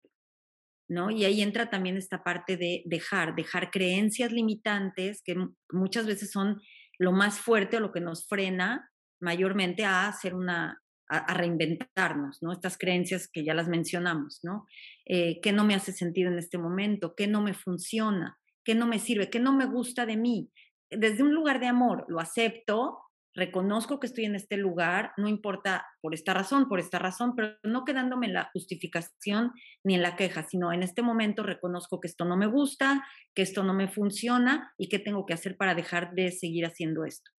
[0.88, 1.10] ¿No?
[1.10, 5.36] Y ahí entra también esta parte de dejar, dejar creencias limitantes que
[5.72, 6.62] muchas veces son
[7.00, 10.80] lo más fuerte o lo que nos frena mayormente a hacer una,
[11.10, 12.52] a, reinventarnos, ¿no?
[12.52, 14.68] Estas creencias que ya las mencionamos, ¿no?
[15.08, 17.16] Eh, ¿Qué no me hace sentido en este momento?
[17.16, 18.38] ¿Qué no me funciona?
[18.64, 20.52] qué no me sirve, qué no me gusta de mí.
[20.90, 23.00] Desde un lugar de amor, lo acepto,
[23.34, 27.56] reconozco que estoy en este lugar, no importa por esta razón, por esta razón, pero
[27.64, 29.52] no quedándome en la justificación
[29.84, 33.42] ni en la queja, sino en este momento reconozco que esto no me gusta, que
[33.42, 37.32] esto no me funciona y qué tengo que hacer para dejar de seguir haciendo esto.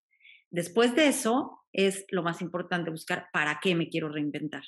[0.51, 4.63] Después de eso es lo más importante, buscar para qué me quiero reinventar.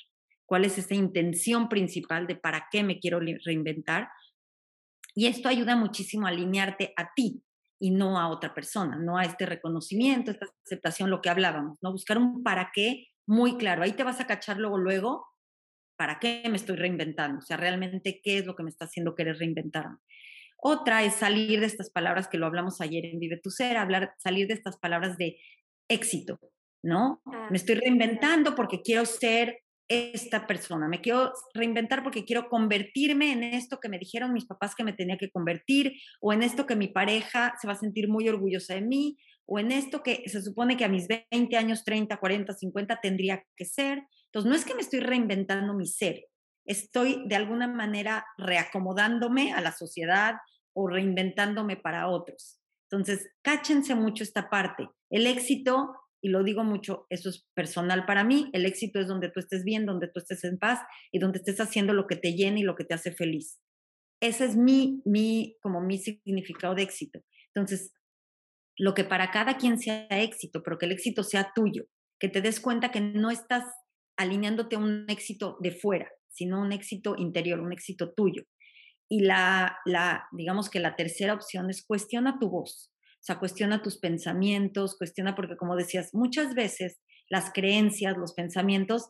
[0.45, 4.09] ¿Cuál es esa intención principal de para qué me quiero reinventar?
[5.15, 7.44] Y esto ayuda muchísimo a alinearte a ti
[7.79, 11.91] y no a otra persona, no a este reconocimiento, esta aceptación, lo que hablábamos, ¿no?
[11.91, 13.83] Buscar un para qué muy claro.
[13.83, 15.25] Ahí te vas a cachar luego, luego,
[15.97, 17.39] ¿para qué me estoy reinventando?
[17.39, 19.97] O sea, realmente, ¿qué es lo que me está haciendo querer reinventarme?
[20.57, 24.13] Otra es salir de estas palabras que lo hablamos ayer en Vive tu Ser, hablar,
[24.17, 25.37] salir de estas palabras de
[25.87, 26.39] éxito,
[26.81, 27.21] ¿no?
[27.25, 33.31] Ah, me estoy reinventando porque quiero ser esta persona, me quiero reinventar porque quiero convertirme
[33.31, 36.65] en esto que me dijeron mis papás que me tenía que convertir, o en esto
[36.65, 40.23] que mi pareja se va a sentir muy orgullosa de mí, o en esto que
[40.27, 44.03] se supone que a mis 20 años, 30, 40, 50 tendría que ser.
[44.25, 46.25] Entonces, no es que me estoy reinventando mi ser,
[46.65, 50.35] estoy de alguna manera reacomodándome a la sociedad
[50.73, 52.59] o reinventándome para otros.
[52.89, 54.87] Entonces, cáchense mucho esta parte.
[55.09, 59.29] El éxito y lo digo mucho, eso es personal para mí, el éxito es donde
[59.29, 60.79] tú estés bien, donde tú estés en paz
[61.11, 63.59] y donde estés haciendo lo que te llena y lo que te hace feliz.
[64.21, 67.19] Ese es mi, mi, como mi significado de éxito.
[67.53, 67.93] Entonces,
[68.77, 71.85] lo que para cada quien sea éxito, pero que el éxito sea tuyo,
[72.19, 73.63] que te des cuenta que no estás
[74.17, 78.43] alineándote a un éxito de fuera, sino un éxito interior, un éxito tuyo.
[79.09, 82.91] Y la, la, digamos que la tercera opción es cuestiona tu voz.
[83.25, 89.09] O sea, cuestiona tus pensamientos, cuestiona, porque como decías, muchas veces las creencias, los pensamientos,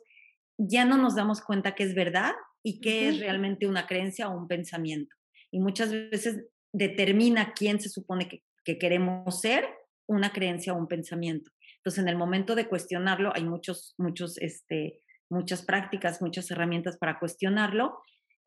[0.58, 2.32] ya no nos damos cuenta que es verdad
[2.64, 5.14] y que es realmente una creencia o un pensamiento.
[5.52, 9.68] Y muchas veces determina quién se supone que, que queremos ser,
[10.08, 11.52] una creencia o un pensamiento.
[11.80, 17.20] Entonces, en el momento de cuestionarlo, hay muchos, muchos, este, muchas prácticas, muchas herramientas para
[17.20, 18.00] cuestionarlo.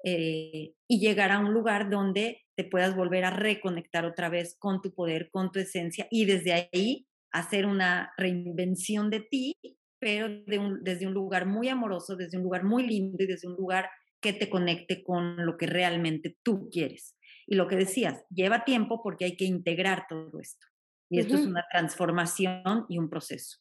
[0.05, 4.81] Eh, y llegar a un lugar donde te puedas volver a reconectar otra vez con
[4.81, 9.55] tu poder, con tu esencia y desde ahí hacer una reinvención de ti,
[10.01, 13.91] pero desde un lugar muy amoroso, desde un lugar muy lindo y desde un lugar
[14.21, 17.17] que te conecte con lo que realmente tú quieres.
[17.47, 20.67] Y lo que decías, lleva tiempo porque hay que integrar todo esto.
[21.11, 23.59] Y esto es una transformación y un proceso.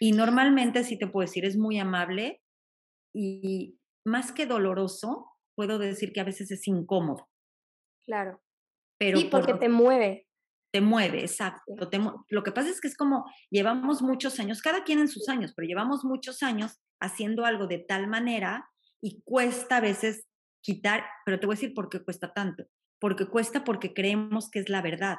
[0.00, 2.42] Y normalmente, si te puedo decir, es muy amable
[3.14, 7.28] y más que doloroso, puedo decir que a veces es incómodo.
[8.06, 8.42] Claro.
[8.98, 10.26] Pero sí, porque te mueve.
[10.72, 11.72] Te mueve, exacto.
[12.30, 15.52] lo que pasa es que es como llevamos muchos años, cada quien en sus años,
[15.54, 18.68] pero llevamos muchos años haciendo algo de tal manera
[19.00, 20.26] y cuesta a veces
[20.64, 22.64] quitar, pero te voy a decir por qué cuesta tanto.
[23.00, 25.18] Porque cuesta porque creemos que es la verdad.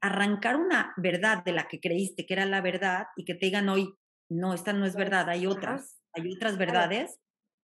[0.00, 3.68] arrancar una verdad de la que creíste que era la verdad y que te digan
[3.68, 3.92] hoy,
[4.30, 7.18] no, esta no es verdad, hay otras, hay otras verdades,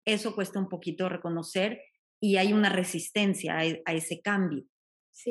[0.05, 1.81] eso cuesta un poquito reconocer
[2.21, 4.63] y hay una resistencia a, e, ese cambio.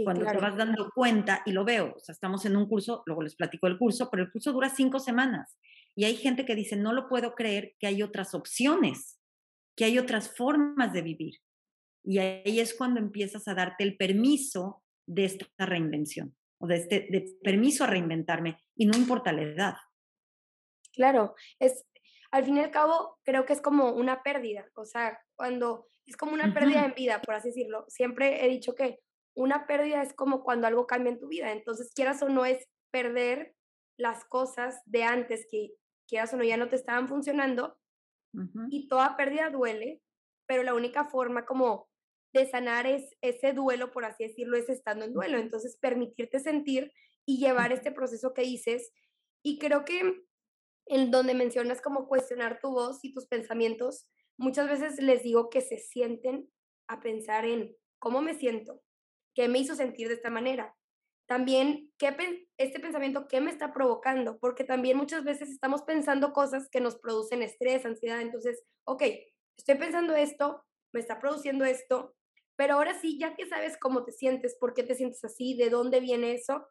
[0.02, 3.22] Cuando te vas dando cuenta, y lo veo, o sea, estamos en un curso, luego
[3.22, 5.58] les platico el curso, pero el curso dura cinco semanas
[5.96, 9.20] y hay gente que dice, no lo puedo creer que hay otras opciones,
[9.76, 11.34] que hay otras formas de vivir.
[12.02, 17.06] Y ahí es cuando empiezas a darte el permiso de esta reinvención o de este
[17.10, 19.74] de permiso a reinventarme y no importa la edad.
[20.92, 21.84] Claro, es
[22.34, 26.16] al fin y al cabo creo que es como una pérdida, o sea, cuando es
[26.16, 27.84] como una pérdida en vida, por así decirlo.
[27.86, 28.98] Siempre he dicho que
[29.36, 32.66] una pérdida es como cuando algo cambia en tu vida, entonces quieras o no es
[32.90, 33.54] perder
[33.96, 35.74] las cosas de antes que
[36.08, 37.78] quieras o no ya no te estaban funcionando
[38.68, 40.02] y toda pérdida duele,
[40.46, 41.88] pero la única forma como
[42.32, 45.38] de sanar es ese duelo, por así decirlo, es estando en duelo.
[45.38, 46.92] Entonces, permitirte sentir
[47.24, 48.92] y llevar este proceso que dices.
[49.44, 50.24] Y creo que
[50.86, 55.60] en donde mencionas como cuestionar tu voz y tus pensamientos, muchas veces les digo que
[55.60, 56.50] se sienten
[56.88, 58.82] a pensar en cómo me siento,
[59.34, 60.74] qué me hizo sentir de esta manera.
[61.26, 62.14] También, ¿qué
[62.58, 64.38] este pensamiento, ¿qué me está provocando?
[64.38, 68.20] Porque también muchas veces estamos pensando cosas que nos producen estrés, ansiedad.
[68.20, 69.02] Entonces, ok,
[69.56, 70.62] estoy pensando esto,
[70.92, 72.14] me está produciendo esto,
[72.56, 75.70] pero ahora sí, ya que sabes cómo te sientes, por qué te sientes así, de
[75.70, 76.66] dónde viene eso,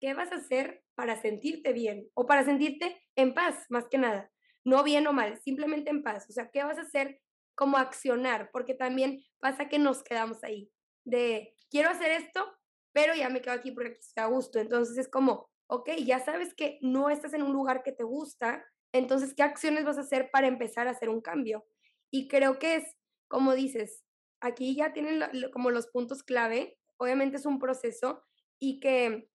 [0.00, 4.30] ¿qué vas a hacer para sentirte bien o para sentirte en paz, más que nada?
[4.64, 6.26] No bien o mal, simplemente en paz.
[6.28, 7.20] O sea, ¿qué vas a hacer
[7.54, 8.50] como accionar?
[8.52, 10.70] Porque también pasa que nos quedamos ahí,
[11.04, 12.46] de quiero hacer esto,
[12.92, 14.58] pero ya me quedo aquí porque aquí estoy a gusto.
[14.58, 18.64] Entonces es como, ok, ya sabes que no estás en un lugar que te gusta,
[18.92, 21.66] entonces, ¿qué acciones vas a hacer para empezar a hacer un cambio?
[22.10, 22.96] Y creo que es,
[23.28, 24.02] como dices,
[24.40, 25.22] aquí ya tienen
[25.52, 28.22] como los puntos clave, obviamente es un proceso
[28.58, 29.28] y que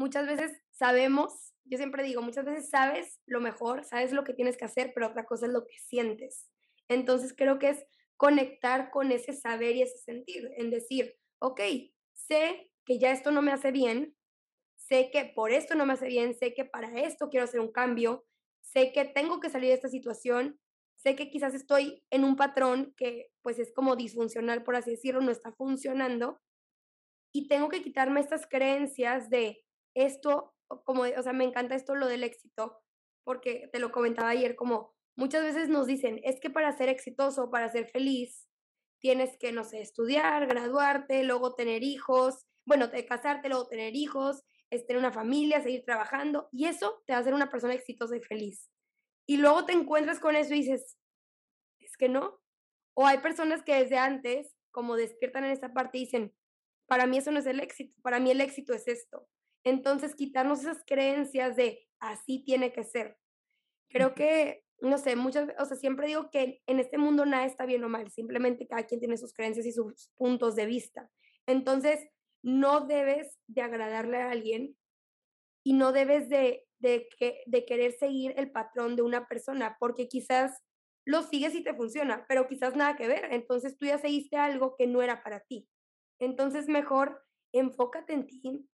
[0.00, 4.56] muchas veces sabemos, yo siempre digo, muchas veces sabes lo mejor, sabes lo que tienes
[4.56, 6.48] que hacer, pero otra cosa es lo que sientes.
[6.88, 7.84] Entonces creo que es
[8.16, 11.60] conectar con ese saber y ese sentir, en decir, ok,
[12.14, 14.16] sé que ya esto no me hace bien,
[14.76, 17.70] sé que por esto no me hace bien, sé que para esto quiero hacer un
[17.70, 18.24] cambio,
[18.62, 20.58] sé que tengo que salir de esta situación,
[20.96, 25.20] sé que quizás estoy en un patrón que pues es como disfuncional, por así decirlo,
[25.20, 26.40] no está funcionando,
[27.32, 29.62] y tengo que quitarme estas creencias de
[29.94, 32.80] esto, como, o sea, me encanta esto lo del éxito,
[33.24, 37.50] porque te lo comentaba ayer, como muchas veces nos dicen, es que para ser exitoso,
[37.50, 38.48] para ser feliz,
[39.00, 44.42] tienes que, no sé, estudiar, graduarte, luego tener hijos, bueno, de casarte, luego tener hijos,
[44.70, 48.16] es tener una familia, seguir trabajando, y eso te va a hacer una persona exitosa
[48.16, 48.70] y feliz.
[49.26, 50.96] Y luego te encuentras con eso y dices,
[51.78, 52.40] es que no.
[52.94, 56.34] O hay personas que desde antes, como despiertan en esa parte dicen,
[56.86, 59.28] para mí eso no es el éxito, para mí el éxito es esto.
[59.64, 63.18] Entonces, quitarnos esas creencias de así tiene que ser.
[63.88, 67.66] Creo que no sé, muchas, o sea, siempre digo que en este mundo nada está
[67.66, 71.10] bien o mal, simplemente cada quien tiene sus creencias y sus puntos de vista.
[71.46, 72.08] Entonces,
[72.42, 74.76] no debes de agradarle a alguien
[75.62, 80.08] y no debes de, de, que, de querer seguir el patrón de una persona, porque
[80.08, 80.62] quizás
[81.04, 83.28] lo sigues y te funciona, pero quizás nada que ver.
[83.32, 85.68] Entonces tú ya seguiste algo que no era para ti.
[86.18, 88.69] Entonces mejor enfócate en ti,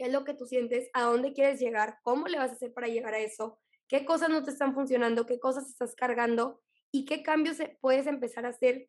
[0.00, 2.72] qué es lo que tú sientes, a dónde quieres llegar, cómo le vas a hacer
[2.72, 3.58] para llegar a eso
[3.90, 8.46] qué cosas no te están funcionando, qué cosas estás cargando y qué cambios puedes empezar
[8.46, 8.88] a hacer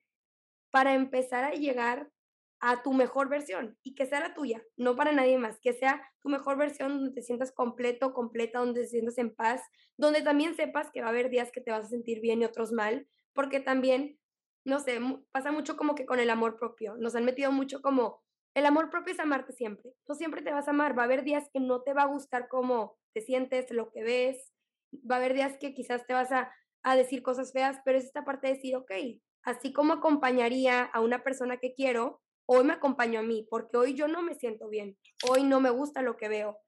[0.70, 2.12] para empezar a llegar
[2.60, 6.08] a tu mejor versión y que sea la tuya, no para nadie más, que sea
[6.22, 9.64] tu mejor versión donde te sientas completo, completa, donde te sientas en paz,
[9.98, 12.46] donde también sepas que va a haber días que te vas a sentir bien y
[12.46, 14.20] otros mal, porque también,
[14.64, 15.00] no sé,
[15.32, 18.22] pasa mucho como que con el amor propio, nos han metido mucho como,
[18.54, 21.24] el amor propio es amarte siempre, no siempre te vas a amar, va a haber
[21.24, 24.54] días que no te va a gustar cómo te sientes, lo que ves,
[25.10, 26.52] va a haber días que quizás te vas a,
[26.84, 28.92] a decir cosas feas, pero es esta parte de decir, ok,
[29.44, 33.94] así como acompañaría a una persona que quiero, hoy me acompaño a mí, porque hoy
[33.94, 34.98] yo no me siento bien,
[35.30, 36.60] hoy no me gusta lo que veo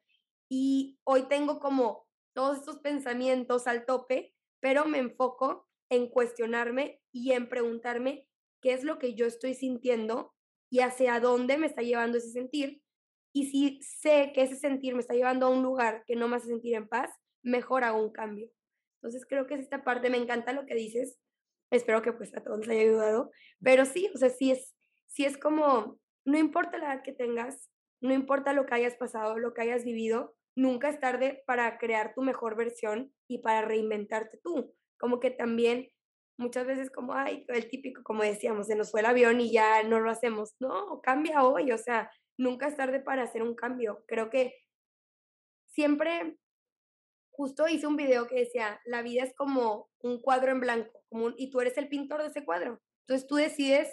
[0.50, 7.32] y hoy tengo como todos estos pensamientos al tope, pero me enfoco en cuestionarme y
[7.34, 8.28] en preguntarme
[8.62, 10.34] qué es lo que yo estoy sintiendo
[10.74, 12.82] y hacia dónde me está llevando ese sentir.
[13.32, 16.38] Y si sé que ese sentir me está llevando a un lugar que no me
[16.38, 17.12] hace sentir en paz,
[17.44, 18.50] mejor hago un cambio.
[18.96, 21.20] Entonces creo que es esta parte, me encanta lo que dices,
[21.70, 23.30] espero que pues a todos les haya ayudado,
[23.62, 24.74] pero sí, o sea, sí es,
[25.06, 27.70] sí es como, no importa la edad que tengas,
[28.02, 32.16] no importa lo que hayas pasado, lo que hayas vivido, nunca es tarde para crear
[32.16, 34.74] tu mejor versión y para reinventarte tú.
[34.98, 35.92] Como que también
[36.38, 39.84] muchas veces como, ay, el típico, como decíamos, se nos fue el avión y ya
[39.84, 40.56] no lo hacemos.
[40.60, 44.04] No, cambia hoy, o sea, nunca es tarde para hacer un cambio.
[44.08, 44.56] Creo que
[45.68, 46.38] siempre,
[47.32, 51.32] justo hice un video que decía, la vida es como un cuadro en blanco, como
[51.38, 52.82] y tú eres el pintor de ese cuadro.
[53.02, 53.90] Entonces tú decides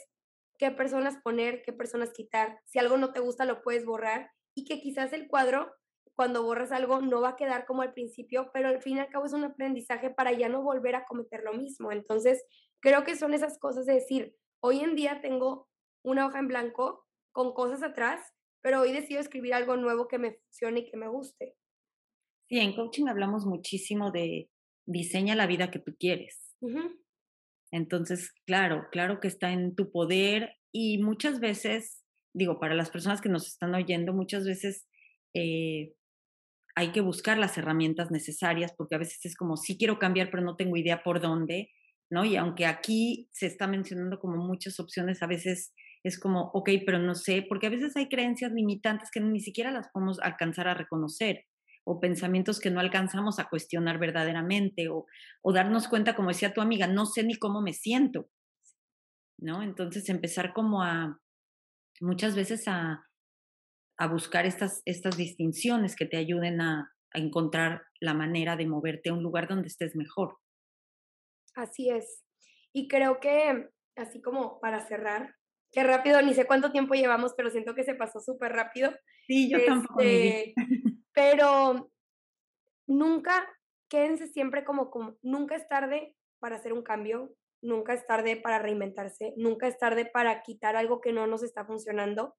[0.58, 2.60] qué personas poner, qué personas quitar.
[2.64, 5.74] Si algo no te gusta, lo puedes borrar y que quizás el cuadro
[6.20, 9.08] cuando borras algo no va a quedar como al principio, pero al fin y al
[9.08, 11.92] cabo es un aprendizaje para ya no volver a cometer lo mismo.
[11.92, 12.44] Entonces,
[12.82, 15.70] creo que son esas cosas de decir, hoy en día tengo
[16.04, 18.20] una hoja en blanco con cosas atrás,
[18.60, 21.56] pero hoy decido escribir algo nuevo que me funcione y que me guste.
[22.50, 24.50] Sí, en coaching hablamos muchísimo de
[24.84, 26.54] diseña la vida que tú quieres.
[27.70, 32.04] Entonces, claro, claro que está en tu poder y muchas veces,
[32.34, 34.86] digo, para las personas que nos están oyendo, muchas veces
[35.34, 35.94] eh,
[36.74, 40.42] hay que buscar las herramientas necesarias porque a veces es como, sí quiero cambiar, pero
[40.42, 41.70] no tengo idea por dónde,
[42.10, 42.24] ¿no?
[42.24, 46.98] Y aunque aquí se está mencionando como muchas opciones, a veces es como, ok, pero
[46.98, 50.74] no sé, porque a veces hay creencias limitantes que ni siquiera las podemos alcanzar a
[50.74, 51.44] reconocer
[51.84, 55.06] o pensamientos que no alcanzamos a cuestionar verdaderamente o,
[55.42, 58.28] o darnos cuenta, como decía tu amiga, no sé ni cómo me siento,
[59.38, 59.62] ¿no?
[59.62, 61.18] Entonces empezar como a,
[62.00, 63.06] muchas veces a,
[64.00, 69.14] a buscar estas, estas distinciones que te ayuden a, encontrar la manera de moverte a
[69.14, 70.38] un lugar donde estés mejor.
[71.56, 72.22] Así es.
[72.72, 75.34] Y creo que, así como para cerrar,
[75.72, 78.92] qué rápido, ni sé cuánto tiempo llevamos, pero siento que se pasó súper rápido.
[79.26, 80.00] Sí, yo tampoco.
[80.00, 80.54] Este,
[81.12, 81.90] pero
[82.86, 83.44] nunca,
[83.88, 88.60] quédense siempre como, como, nunca es tarde para hacer un cambio, nunca es tarde para
[88.60, 92.36] reinventarse, nunca es tarde para quitar algo que no nos está funcionando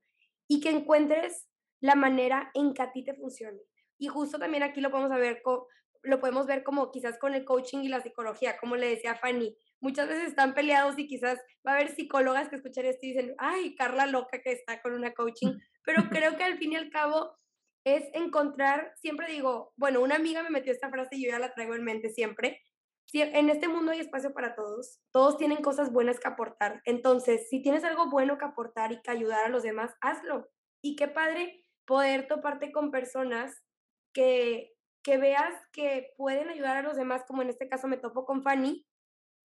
[0.47, 1.50] y que encuentres
[1.81, 3.59] la manera en que a ti te funcione.
[3.97, 5.41] Y justo también aquí lo podemos ver,
[6.03, 9.55] lo podemos ver como quizás con el coaching y la psicología, como le decía Fanny,
[9.79, 13.35] muchas veces están peleados y quizás va a haber psicólogas que escuchan esto y dicen,
[13.37, 16.89] ay, Carla loca que está con una coaching, pero creo que al fin y al
[16.89, 17.35] cabo
[17.83, 21.53] es encontrar, siempre digo, bueno, una amiga me metió esta frase y yo ya la
[21.53, 22.61] traigo en mente siempre,
[23.05, 27.49] si en este mundo hay espacio para todos, todos tienen cosas buenas que aportar, entonces
[27.49, 30.49] si tienes algo bueno que aportar y que ayudar a los demás, hazlo.
[30.83, 31.60] Y qué padre
[31.91, 33.53] poder toparte con personas
[34.15, 34.71] que,
[35.03, 38.43] que veas que pueden ayudar a los demás, como en este caso me topo con
[38.43, 38.85] Fanny,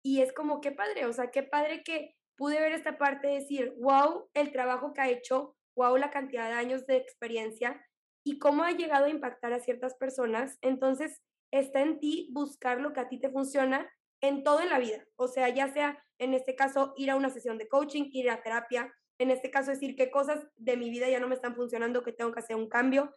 [0.03, 3.35] y es como, qué padre, o sea, qué padre que pude ver esta parte de
[3.35, 7.81] decir, wow, el trabajo que ha hecho, wow, la cantidad de años de experiencia
[8.25, 10.57] y cómo ha llegado a impactar a ciertas personas.
[10.61, 11.21] Entonces,
[11.53, 13.89] está en ti buscar lo que a ti te funciona
[14.21, 15.05] en todo en la vida.
[15.15, 18.43] O sea, ya sea en este caso ir a una sesión de coaching, ir a
[18.43, 22.03] terapia, en este caso decir qué cosas de mi vida ya no me están funcionando,
[22.03, 23.15] que tengo que hacer un cambio,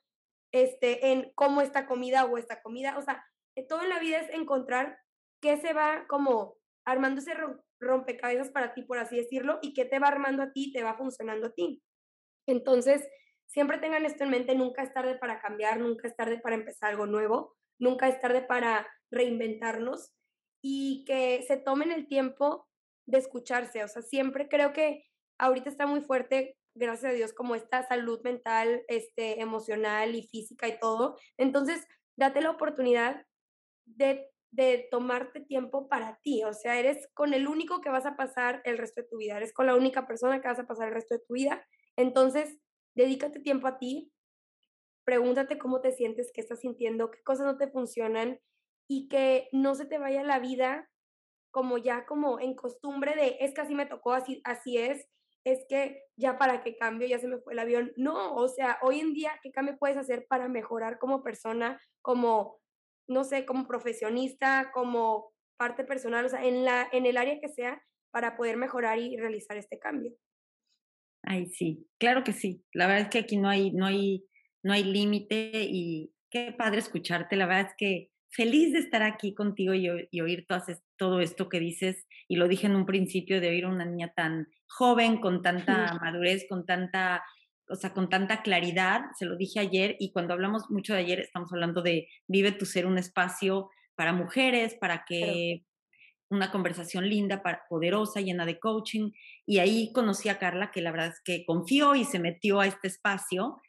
[0.53, 3.25] este, en cómo esta comida o esta comida, o sea,
[3.57, 4.99] eh, todo en la vida es encontrar
[5.41, 7.35] qué se va como armando ese
[7.81, 10.97] rompecabezas para ti, por así decirlo, y qué te va armando a ti, te va
[10.97, 11.83] funcionando a ti.
[12.47, 13.07] Entonces,
[13.47, 16.91] siempre tengan esto en mente, nunca es tarde para cambiar, nunca es tarde para empezar
[16.91, 20.15] algo nuevo, nunca es tarde para reinventarnos
[20.63, 22.69] y que se tomen el tiempo
[23.07, 25.05] de escucharse, o sea, siempre creo que
[25.39, 30.69] ahorita está muy fuerte, gracias a Dios, como esta salud mental, este, emocional y física
[30.69, 31.17] y todo.
[31.37, 31.87] Entonces,
[32.17, 33.25] date la oportunidad
[33.87, 36.45] de, de tomarte tiempo para ti.
[36.45, 39.37] O sea, eres con el único que vas a pasar el resto de tu vida.
[39.37, 41.67] Eres con la única persona que vas a pasar el resto de tu vida.
[41.97, 42.59] Entonces,
[42.95, 44.13] dedícate tiempo a ti.
[45.05, 48.41] Pregúntate cómo te sientes, qué estás sintiendo, qué cosas no te funcionan
[48.89, 50.89] y que no se te vaya la vida
[51.51, 55.09] como ya como en costumbre de es que así me tocó, así, así es,
[55.45, 57.93] es que ya para qué cambio, ya se me fue el avión.
[57.97, 62.61] No, o sea, hoy en día, ¿qué cambio puedes hacer para mejorar como persona, como,
[63.09, 67.49] no sé, como profesionista, como parte personal, o sea, en, la, en el área que
[67.49, 70.13] sea, para poder mejorar y realizar este cambio?
[71.23, 72.65] Ay, sí, claro que sí.
[72.73, 74.25] La verdad es que aquí no hay, no hay,
[74.63, 77.37] no hay límite y qué padre escucharte.
[77.37, 80.47] La verdad es que feliz de estar aquí contigo y, oír
[80.97, 82.07] todo esto que dices.
[82.29, 85.95] Y lo dije en un principio de oír a una niña tan joven, con tanta
[86.01, 87.25] madurez, con tanta,
[87.69, 89.03] o sea, con tanta claridad.
[89.19, 92.67] Se lo dije ayer y cuando hablamos mucho de ayer, estamos hablando de Vive tu
[92.67, 95.65] ser, un espacio para mujeres, para que
[96.31, 99.13] una conversación linda, poderosa, llena de coaching.
[99.47, 102.67] Y ahí conocí a Carla, que la verdad es que confió y se metió a
[102.67, 103.61] este espacio.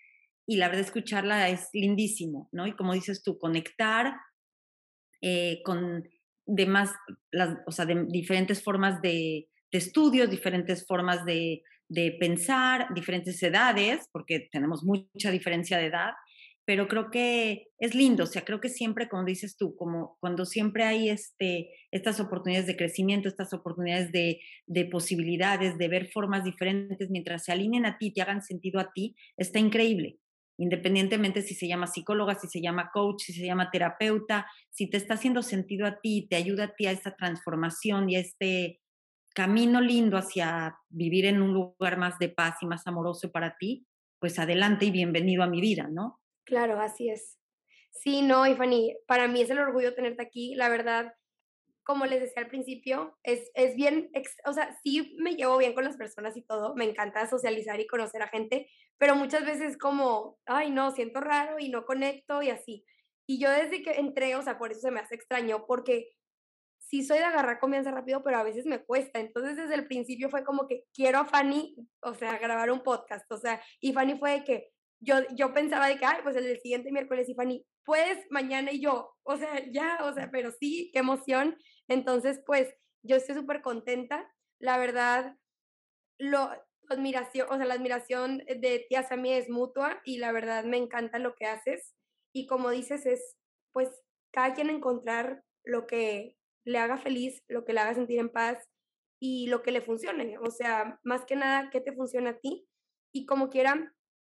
[0.45, 2.67] Y la verdad, escucharla es lindísimo, ¿no?
[2.67, 4.13] Y como dices tú, conectar
[5.21, 6.07] eh, con
[6.45, 6.91] demás,
[7.31, 9.47] las, o sea, de diferentes formas de,
[9.77, 16.11] estudios, diferentes formas de, de, pensar, diferentes edades, porque tenemos mucha diferencia de edad,
[16.65, 20.45] pero creo que es lindo, o sea, creo que siempre, como dices tú, como cuando
[20.45, 26.43] siempre hay este, estas oportunidades de crecimiento, estas oportunidades de, de posibilidades, de ver formas
[26.43, 30.19] diferentes, mientras se alineen a ti, te hagan sentido a ti, está increíble.
[30.59, 34.97] Independientemente si se llama psicóloga, si se llama coach, si se llama terapeuta, si te
[34.97, 38.81] está haciendo sentido a ti, te ayuda a ti a esta transformación y a este
[39.39, 43.87] camino lindo hacia vivir en un lugar más de paz y más amoroso para ti,
[44.19, 46.19] pues adelante y bienvenido a mi vida, ¿no?
[46.43, 47.39] Claro, así es.
[47.89, 50.55] Sí, no, y Fanny, para mí es el orgullo tenerte aquí.
[50.55, 51.13] La verdad,
[51.83, 54.11] como les decía al principio, es, es bien,
[54.43, 57.87] o sea, sí me llevo bien con las personas y todo, me encanta socializar y
[57.87, 62.49] conocer a gente, pero muchas veces como, ay, no, siento raro y no conecto y
[62.49, 62.83] así.
[63.25, 66.09] Y yo desde que entré, o sea, por eso se me hace extraño, porque
[66.89, 69.19] sí soy de agarrar confianza rápido, pero a veces me cuesta.
[69.19, 73.31] Entonces, desde el principio fue como que quiero a Fanny, o sea, grabar un podcast,
[73.31, 74.71] o sea, y Fanny fue de que,
[75.01, 78.81] yo, yo pensaba de que, ay, pues el siguiente miércoles, y Fanny, pues mañana y
[78.81, 81.57] yo, o sea, ya, o sea, pero sí, qué emoción.
[81.87, 82.67] Entonces, pues
[83.03, 84.29] yo estoy súper contenta.
[84.59, 85.35] La verdad,
[86.17, 86.51] lo,
[86.89, 90.77] admiración, o sea, la admiración de ti hacia mí es mutua y la verdad me
[90.77, 91.95] encanta lo que haces.
[92.33, 93.37] Y como dices, es
[93.71, 93.89] pues
[94.31, 96.35] cada quien encontrar lo que
[96.65, 98.57] le haga feliz, lo que le haga sentir en paz
[99.19, 100.37] y lo que le funcione.
[100.39, 102.67] O sea, más que nada, qué te funciona a ti.
[103.13, 103.93] Y como quiera,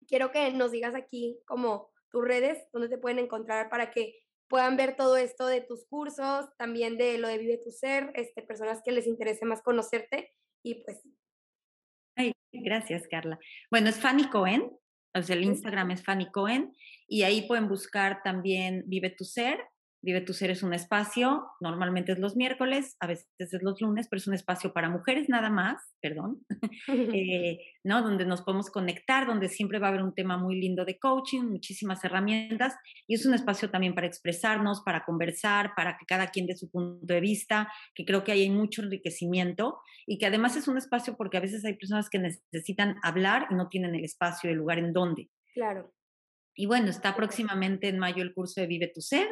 [0.08, 4.78] quiero que nos digas aquí como tus redes, donde te pueden encontrar para que puedan
[4.78, 8.82] ver todo esto de tus cursos, también de lo de Vive tu Ser, este, personas
[8.84, 11.02] que les interese más conocerte y pues...
[12.16, 13.40] Ay, gracias, Carla.
[13.70, 14.76] Bueno, es Fanny Cohen,
[15.16, 16.76] o sea, el Instagram es Fanny Cohen
[17.08, 19.60] y ahí pueden buscar también Vive tu Ser
[20.02, 24.08] Vive tu Ser es un espacio, normalmente es los miércoles, a veces es los lunes,
[24.10, 26.46] pero es un espacio para mujeres nada más, perdón,
[26.88, 28.02] eh, ¿no?
[28.02, 31.44] Donde nos podemos conectar, donde siempre va a haber un tema muy lindo de coaching,
[31.44, 32.76] muchísimas herramientas,
[33.08, 36.70] y es un espacio también para expresarnos, para conversar, para que cada quien dé su
[36.72, 41.16] punto de vista, que creo que hay mucho enriquecimiento y que además es un espacio
[41.18, 44.80] porque a veces hay personas que necesitan hablar y no tienen el espacio, el lugar
[44.80, 45.30] en donde.
[45.54, 45.94] Claro.
[46.56, 49.28] Y bueno, está próximamente en mayo el curso de Vive tu Ser,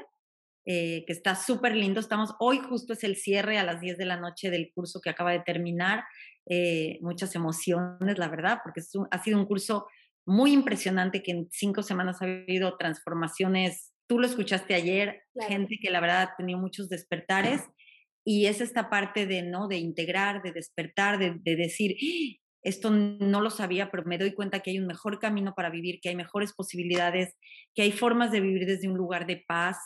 [0.70, 2.02] eh, que está súper lindo.
[2.02, 5.10] Estamos, hoy justo es el cierre a las 10 de la noche del curso que
[5.10, 6.04] acaba de terminar.
[6.46, 9.88] Eh, muchas emociones, la verdad, porque ha sido un curso
[10.26, 13.94] muy impresionante que en cinco semanas ha habido transformaciones.
[14.08, 17.62] Tú lo escuchaste ayer, gente que la verdad ha tenido muchos despertares
[18.26, 19.70] y es esta parte de, ¿no?
[19.70, 22.44] De integrar, de despertar, de, de decir, ¡Ah!
[22.62, 26.02] esto no lo sabía, pero me doy cuenta que hay un mejor camino para vivir,
[26.02, 27.38] que hay mejores posibilidades,
[27.74, 29.78] que hay formas de vivir desde un lugar de paz,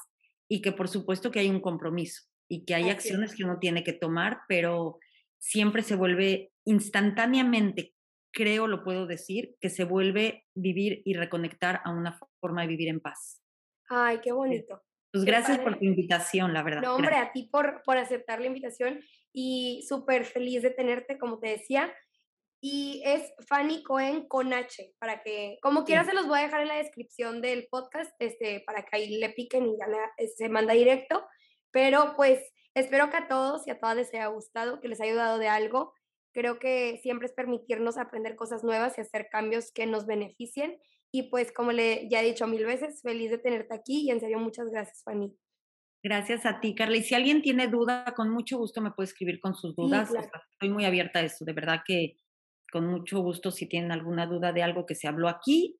[0.52, 3.86] y que por supuesto que hay un compromiso y que hay acciones que uno tiene
[3.86, 4.99] que tomar, pero
[5.39, 7.93] siempre se vuelve instantáneamente,
[8.34, 12.89] creo, lo puedo decir, que se vuelve vivir y reconectar a una forma de vivir
[12.89, 13.41] en paz.
[13.88, 14.84] Ay, qué bonito.
[15.14, 16.82] Pues gracias por tu invitación, la verdad.
[16.82, 18.99] No, hombre, a ti por, por aceptar la invitación
[19.32, 21.93] y súper feliz de tenerte, como te decía
[22.64, 26.62] y es Fanny Cohen con H, para que, como quiera, se los voy a dejar
[26.62, 29.88] en la descripción del podcast, este, para que ahí le piquen y ya
[30.18, 31.26] eh, se manda directo.
[31.72, 32.39] Pero pues
[32.76, 35.47] espero que a todos y a todas les haya gustado, que les haya ayudado de
[35.47, 35.93] algo.
[36.34, 40.78] Creo que siempre es permitirnos aprender cosas nuevas y hacer cambios que nos beneficien.
[41.12, 44.20] Y pues como le ya he dicho mil veces, feliz de tenerte aquí y en
[44.20, 45.36] serio muchas gracias, Fanny.
[46.03, 46.97] Gracias a ti, Carla.
[46.97, 50.12] Y si alguien tiene duda, con mucho gusto me puede escribir con sus dudas.
[50.51, 51.43] estoy muy abierta a eso.
[51.43, 52.18] De verdad que
[52.72, 55.80] con mucho gusto si tienen alguna duda de algo que se habló aquí,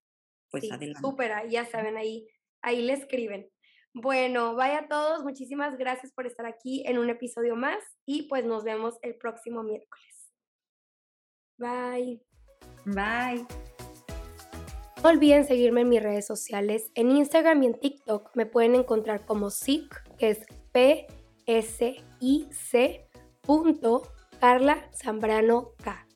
[0.50, 1.00] pues sí, adelante.
[1.02, 2.28] Súper, ya saben, ahí,
[2.62, 3.50] ahí le escriben.
[3.94, 8.46] Bueno, vaya a todos, muchísimas gracias por estar aquí en un episodio más y pues
[8.46, 10.32] nos vemos el próximo miércoles.
[11.58, 12.22] Bye.
[12.86, 13.46] Bye.
[15.04, 16.92] No olviden seguirme en mis redes sociales.
[16.96, 21.08] En Instagram y en TikTok me pueden encontrar como SIC, que es P
[21.48, 23.10] S I C
[23.42, 24.04] punto
[24.40, 26.08] Carla Zambrano K.